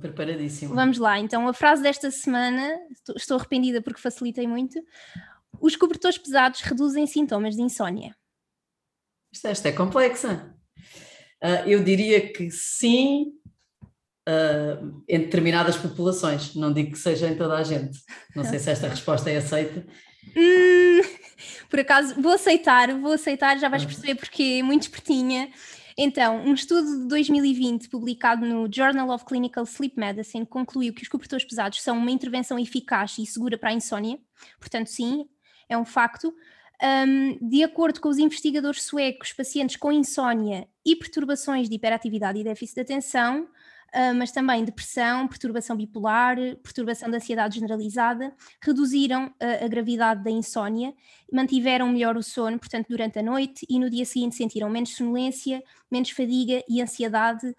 Preparadíssima. 0.00 0.74
Vamos 0.74 0.98
lá, 0.98 1.18
então 1.18 1.48
a 1.48 1.54
frase 1.54 1.82
desta 1.82 2.10
semana, 2.10 2.78
estou 3.16 3.38
arrependida 3.38 3.80
porque 3.80 4.00
facilitei 4.00 4.46
muito. 4.46 4.78
Os 5.60 5.76
cobertores 5.76 6.18
pesados 6.18 6.60
reduzem 6.60 7.06
sintomas 7.06 7.54
de 7.54 7.62
insónia. 7.62 8.14
Esta 9.44 9.68
é 9.68 9.72
complexa. 9.72 10.54
Uh, 11.42 11.68
eu 11.68 11.84
diria 11.84 12.32
que 12.32 12.50
sim, 12.50 13.32
uh, 14.28 15.02
em 15.08 15.20
determinadas 15.20 15.76
populações, 15.76 16.54
não 16.54 16.72
digo 16.72 16.92
que 16.92 16.98
seja 16.98 17.28
em 17.28 17.36
toda 17.36 17.56
a 17.56 17.62
gente. 17.62 17.98
Não 18.34 18.44
sei 18.44 18.58
se 18.58 18.70
esta 18.70 18.88
resposta 18.88 19.30
é 19.30 19.36
aceita. 19.36 19.86
Hum, 20.36 21.00
por 21.68 21.80
acaso, 21.80 22.20
vou 22.20 22.32
aceitar, 22.32 22.92
vou 22.98 23.12
aceitar, 23.12 23.58
já 23.58 23.68
vais 23.68 23.84
perceber 23.84 24.16
porque 24.16 24.58
é 24.60 24.62
muito 24.62 24.82
espertinha. 24.82 25.50
Então, 26.00 26.44
um 26.44 26.54
estudo 26.54 27.02
de 27.02 27.08
2020 27.08 27.88
publicado 27.88 28.46
no 28.46 28.68
Journal 28.72 29.10
of 29.10 29.24
Clinical 29.24 29.64
Sleep 29.64 29.98
Medicine 29.98 30.46
concluiu 30.46 30.94
que 30.94 31.02
os 31.02 31.08
cobertores 31.08 31.44
pesados 31.44 31.82
são 31.82 31.98
uma 31.98 32.10
intervenção 32.10 32.56
eficaz 32.56 33.18
e 33.18 33.26
segura 33.26 33.58
para 33.58 33.70
a 33.70 33.72
insónia. 33.72 34.16
Portanto, 34.60 34.86
sim, 34.86 35.28
é 35.68 35.76
um 35.76 35.84
facto. 35.84 36.34
Um, 36.80 37.48
de 37.48 37.64
acordo 37.64 38.00
com 38.00 38.08
os 38.08 38.18
investigadores 38.18 38.82
suecos, 38.82 39.32
pacientes 39.32 39.74
com 39.74 39.90
insónia 39.90 40.68
e 40.86 40.94
perturbações 40.94 41.68
de 41.68 41.74
hiperatividade 41.74 42.38
e 42.38 42.44
déficit 42.44 42.76
de 42.76 42.80
atenção 42.82 43.48
uh, 43.88 44.14
mas 44.14 44.32
também 44.32 44.64
depressão, 44.64 45.26
perturbação 45.28 45.76
bipolar, 45.76 46.36
perturbação 46.62 47.10
da 47.10 47.18
ansiedade 47.18 47.56
generalizada, 47.56 48.34
reduziram 48.62 49.26
uh, 49.26 49.64
a 49.64 49.68
gravidade 49.68 50.22
da 50.22 50.30
insónia, 50.30 50.94
mantiveram 51.32 51.88
melhor 51.88 52.16
o 52.16 52.22
sono, 52.22 52.58
portanto, 52.58 52.88
durante 52.88 53.18
a 53.18 53.22
noite 53.22 53.66
e 53.68 53.78
no 53.78 53.90
dia 53.90 54.04
seguinte 54.04 54.34
sentiram 54.34 54.68
menos 54.68 54.94
sonolência, 54.94 55.62
menos 55.90 56.10
fadiga 56.10 56.62
e 56.68 56.80
ansiedade, 56.80 57.54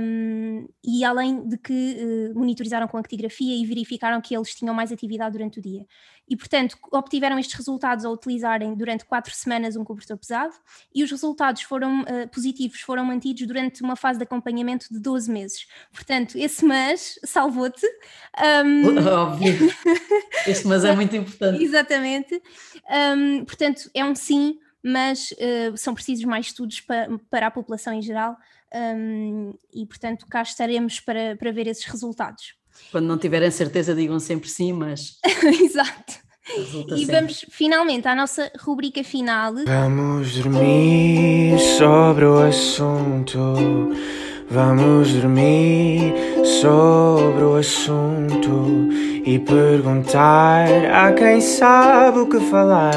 um, 0.00 0.66
e 0.84 1.04
além 1.04 1.46
de 1.48 1.56
que 1.56 2.32
uh, 2.32 2.38
monitorizaram 2.38 2.88
com 2.88 2.96
actigrafia 2.98 3.54
e 3.56 3.64
verificaram 3.64 4.20
que 4.20 4.34
eles 4.34 4.54
tinham 4.54 4.74
mais 4.74 4.90
atividade 4.90 5.32
durante 5.32 5.60
o 5.60 5.62
dia. 5.62 5.86
E, 6.32 6.36
portanto, 6.36 6.78
obtiveram 6.90 7.38
estes 7.38 7.54
resultados 7.54 8.06
ao 8.06 8.12
utilizarem 8.14 8.74
durante 8.74 9.04
quatro 9.04 9.34
semanas 9.34 9.76
um 9.76 9.84
cobertor 9.84 10.16
pesado 10.16 10.54
e 10.94 11.04
os 11.04 11.10
resultados 11.10 11.60
foram 11.60 12.00
uh, 12.00 12.26
positivos, 12.32 12.80
foram 12.80 13.04
mantidos 13.04 13.46
durante 13.46 13.82
uma 13.82 13.96
fase 13.96 14.18
de 14.18 14.24
acompanhamento 14.24 14.86
de 14.90 14.98
12 14.98 15.30
meses. 15.30 15.66
Portanto, 15.92 16.38
esse 16.38 16.64
mas 16.64 17.18
salvou-te. 17.22 17.86
Um... 18.64 18.96
Óbvio. 19.06 19.70
Este 20.48 20.66
mas 20.66 20.86
é 20.86 20.96
muito 20.96 21.14
importante. 21.14 21.62
Exatamente. 21.62 22.42
Um, 23.14 23.44
portanto, 23.44 23.90
é 23.92 24.02
um 24.02 24.14
sim, 24.14 24.58
mas 24.82 25.32
uh, 25.32 25.76
são 25.76 25.92
precisos 25.92 26.24
mais 26.24 26.46
estudos 26.46 26.80
pa 26.80 27.08
para 27.28 27.48
a 27.48 27.50
população 27.50 27.92
em 27.92 28.00
geral 28.00 28.38
um, 28.96 29.52
e, 29.70 29.84
portanto, 29.84 30.26
cá 30.30 30.40
estaremos 30.40 30.98
para, 30.98 31.36
para 31.36 31.52
ver 31.52 31.66
esses 31.66 31.84
resultados. 31.84 32.54
Quando 32.90 33.06
não 33.06 33.18
tiverem 33.18 33.50
certeza, 33.50 33.94
digam 33.94 34.18
sempre 34.18 34.48
sim, 34.48 34.72
mas. 34.72 35.18
Exato. 35.62 36.21
Resulta 36.44 36.94
e 36.94 36.98
sempre. 36.98 37.14
vamos 37.14 37.46
finalmente 37.50 38.08
à 38.08 38.14
nossa 38.14 38.50
rubrica 38.58 39.04
final. 39.04 39.54
Vamos 39.64 40.36
dormir 40.38 41.58
sobre 41.78 42.24
o 42.24 42.38
assunto. 42.38 43.38
Vamos 44.50 45.12
dormir 45.14 46.12
sobre 46.60 47.44
o 47.44 47.56
assunto 47.56 48.88
e 49.24 49.38
perguntar 49.38 50.68
a 50.92 51.12
quem 51.12 51.40
sabe 51.40 52.18
o 52.18 52.28
que 52.28 52.40
falar 52.50 52.92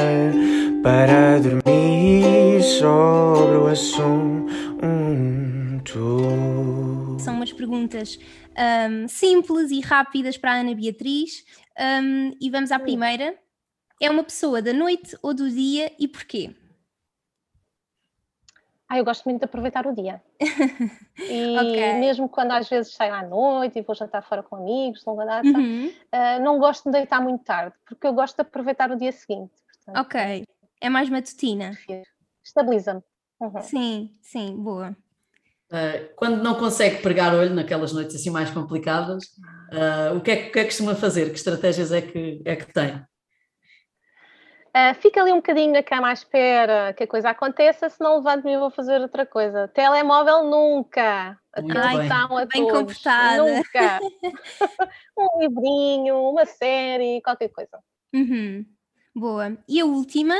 para 0.82 1.38
dormir 1.38 2.62
sobre 2.62 3.56
o 3.56 3.66
assunto. 3.68 4.46
São 7.20 7.34
umas 7.34 7.52
perguntas 7.52 8.18
um, 8.90 9.08
simples 9.08 9.70
e 9.70 9.80
rápidas 9.80 10.36
para 10.36 10.52
a 10.52 10.60
Ana 10.60 10.74
Beatriz. 10.74 11.44
Um, 11.78 12.32
e 12.40 12.50
vamos 12.50 12.72
à 12.72 12.78
primeira. 12.78 13.36
É 14.00 14.10
uma 14.10 14.24
pessoa 14.24 14.60
da 14.60 14.72
noite 14.72 15.16
ou 15.22 15.32
do 15.32 15.50
dia 15.50 15.92
e 15.98 16.06
porquê? 16.06 16.54
Ah, 18.88 18.98
eu 18.98 19.04
gosto 19.04 19.24
muito 19.24 19.40
de 19.40 19.44
aproveitar 19.44 19.86
o 19.86 19.94
dia. 19.94 20.22
E 21.18 21.58
okay. 21.58 21.94
mesmo 21.94 22.28
quando 22.28 22.52
às 22.52 22.68
vezes 22.68 22.92
saio 22.92 23.14
à 23.14 23.22
noite 23.22 23.78
e 23.78 23.82
vou 23.82 23.94
jantar 23.94 24.22
fora 24.22 24.42
com 24.42 24.56
amigos, 24.56 25.02
longa 25.06 25.24
data, 25.24 25.48
uhum. 25.48 25.86
uh, 25.88 26.44
não 26.44 26.58
gosto 26.58 26.84
de 26.84 26.90
deitar 26.90 27.22
muito 27.22 27.42
tarde, 27.42 27.74
porque 27.86 28.06
eu 28.06 28.12
gosto 28.12 28.36
de 28.36 28.42
aproveitar 28.42 28.90
o 28.90 28.96
dia 28.96 29.10
seguinte. 29.10 29.54
Portanto, 29.86 30.06
ok. 30.06 30.44
É 30.78 30.90
mais 30.90 31.08
matutina. 31.08 31.72
Estabiliza-me. 32.44 33.02
Uhum. 33.40 33.60
Sim, 33.62 34.14
sim, 34.20 34.56
boa. 34.56 34.94
Uh, 35.72 36.14
quando 36.14 36.42
não 36.42 36.54
consegue 36.54 37.02
pregar 37.02 37.34
olho 37.34 37.52
naquelas 37.52 37.92
noites 37.92 38.14
assim 38.14 38.30
mais 38.30 38.50
complicadas, 38.50 39.24
uh, 39.72 40.16
o, 40.16 40.20
que 40.20 40.30
é, 40.30 40.34
o 40.34 40.52
que 40.52 40.58
é 40.58 40.62
que 40.62 40.64
costuma 40.66 40.94
fazer? 40.94 41.30
Que 41.30 41.36
estratégias 41.36 41.90
é 41.90 42.00
que, 42.00 42.40
é 42.44 42.54
que 42.54 42.72
tem? 42.72 43.04
Uh, 44.76 44.94
fica 45.00 45.22
ali 45.22 45.32
um 45.32 45.36
bocadinho 45.36 45.72
na 45.72 45.82
cama 45.82 46.08
à 46.08 46.12
espera 46.12 46.92
que 46.92 47.02
a 47.02 47.06
coisa 47.06 47.30
aconteça, 47.30 47.88
se 47.88 47.98
não 47.98 48.18
levanto-me 48.18 48.52
e 48.52 48.58
vou 48.58 48.70
fazer 48.70 49.00
outra 49.00 49.24
coisa. 49.24 49.66
Telemóvel 49.68 50.44
nunca. 50.44 51.36
Atenção 51.50 52.36
a 52.36 52.44
bem 52.44 52.68
todos. 52.68 52.78
comportada. 52.78 53.42
Nunca. 53.42 54.00
um 55.18 55.40
livrinho, 55.40 56.30
uma 56.30 56.44
série, 56.44 57.22
qualquer 57.22 57.48
coisa. 57.48 57.78
Uhum. 58.14 58.66
Boa. 59.14 59.56
E 59.66 59.80
a 59.80 59.86
última, 59.86 60.36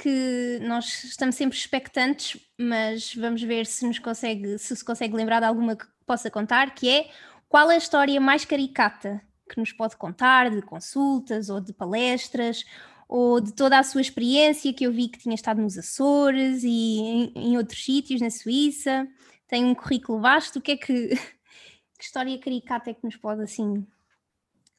que 0.00 0.60
nós 0.62 1.04
estamos 1.04 1.34
sempre 1.34 1.58
expectantes, 1.58 2.40
mas 2.56 3.12
vamos 3.14 3.42
ver 3.42 3.66
se 3.66 3.84
nos 3.84 3.98
consegue, 3.98 4.56
se 4.56 4.76
se 4.76 4.84
consegue 4.84 5.14
lembrar 5.14 5.40
de 5.40 5.46
alguma 5.46 5.74
que 5.74 5.86
possa 6.06 6.30
contar, 6.30 6.72
que 6.72 6.88
é 6.88 7.10
qual 7.48 7.68
é 7.70 7.74
a 7.74 7.78
história 7.78 8.20
mais 8.20 8.44
caricata 8.44 9.20
que 9.50 9.58
nos 9.58 9.72
pode 9.72 9.96
contar 9.96 10.50
de 10.50 10.62
consultas 10.62 11.48
ou 11.48 11.60
de 11.60 11.72
palestras 11.72 12.64
ou 13.08 13.40
de 13.40 13.52
toda 13.52 13.78
a 13.78 13.82
sua 13.82 14.00
experiência 14.00 14.72
que 14.72 14.84
eu 14.84 14.92
vi 14.92 15.08
que 15.08 15.18
tinha 15.18 15.34
estado 15.34 15.60
nos 15.60 15.76
Açores 15.76 16.62
e 16.62 16.98
em, 17.00 17.32
em 17.34 17.56
outros 17.56 17.84
sítios, 17.84 18.20
na 18.20 18.30
Suíça, 18.30 19.08
tem 19.48 19.64
um 19.64 19.74
currículo 19.74 20.20
vasto, 20.20 20.58
o 20.58 20.62
que 20.62 20.72
é 20.72 20.76
que, 20.76 21.08
que 21.98 22.04
história 22.04 22.38
caricata 22.38 22.90
é 22.90 22.94
que 22.94 23.04
nos 23.04 23.16
pode 23.16 23.42
assim 23.42 23.84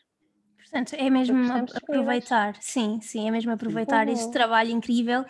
Portanto, 0.58 0.96
é 0.96 1.10
mesmo 1.12 1.38
aproveitar, 1.76 2.56
sim, 2.60 3.00
sim, 3.00 3.28
é 3.28 3.32
mesmo 3.32 3.52
aproveitar 3.52 4.08
uhum. 4.08 4.14
este 4.14 4.32
trabalho 4.32 4.72
incrível 4.72 5.24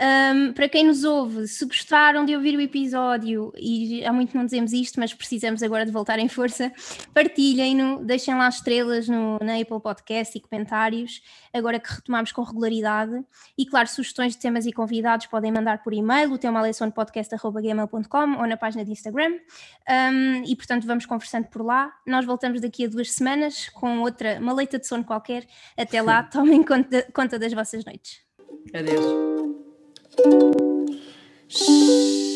um, 0.00 0.52
para 0.52 0.68
quem 0.68 0.84
nos 0.84 1.04
ouve, 1.04 1.46
se 1.46 1.64
gostaram 1.64 2.24
de 2.24 2.34
ouvir 2.34 2.56
o 2.56 2.60
episódio, 2.60 3.52
e 3.56 4.04
há 4.04 4.12
muito 4.12 4.36
não 4.36 4.44
dizemos 4.44 4.72
isto, 4.72 4.98
mas 4.98 5.12
precisamos 5.12 5.62
agora 5.62 5.84
de 5.84 5.92
voltar 5.92 6.18
em 6.18 6.28
força, 6.28 6.72
partilhem-no, 7.12 8.04
deixem 8.04 8.34
lá 8.34 8.48
estrelas 8.48 9.08
no, 9.08 9.38
na 9.40 9.56
Apple 9.56 9.80
Podcast 9.80 10.36
e 10.36 10.40
comentários, 10.40 11.22
agora 11.52 11.78
que 11.78 11.92
retomamos 11.92 12.32
com 12.32 12.42
regularidade. 12.42 13.22
E 13.56 13.66
claro, 13.66 13.88
sugestões 13.88 14.34
de 14.34 14.40
temas 14.40 14.66
e 14.66 14.72
convidados 14.72 15.26
podem 15.26 15.52
mandar 15.52 15.82
por 15.82 15.92
e-mail, 15.92 16.32
o 16.32 16.38
temalessonpodcast.gmail.com 16.38 18.38
ou 18.38 18.46
na 18.46 18.56
página 18.56 18.84
de 18.84 18.92
Instagram. 18.92 19.38
Um, 19.88 20.44
e 20.44 20.56
portanto 20.56 20.86
vamos 20.86 21.06
conversando 21.06 21.46
por 21.48 21.62
lá. 21.62 21.92
Nós 22.06 22.24
voltamos 22.24 22.60
daqui 22.60 22.86
a 22.86 22.88
duas 22.88 23.12
semanas 23.12 23.68
com 23.68 24.00
outra 24.00 24.40
maleita 24.40 24.78
de 24.78 24.86
sono 24.86 25.04
qualquer. 25.04 25.46
Até 25.76 26.00
lá, 26.00 26.22
tomem 26.32 26.62
conta, 26.62 27.06
conta 27.12 27.38
das 27.38 27.52
vossas 27.52 27.84
noites. 27.84 28.20
Adeus. 28.74 29.31
嘘。 31.48 32.31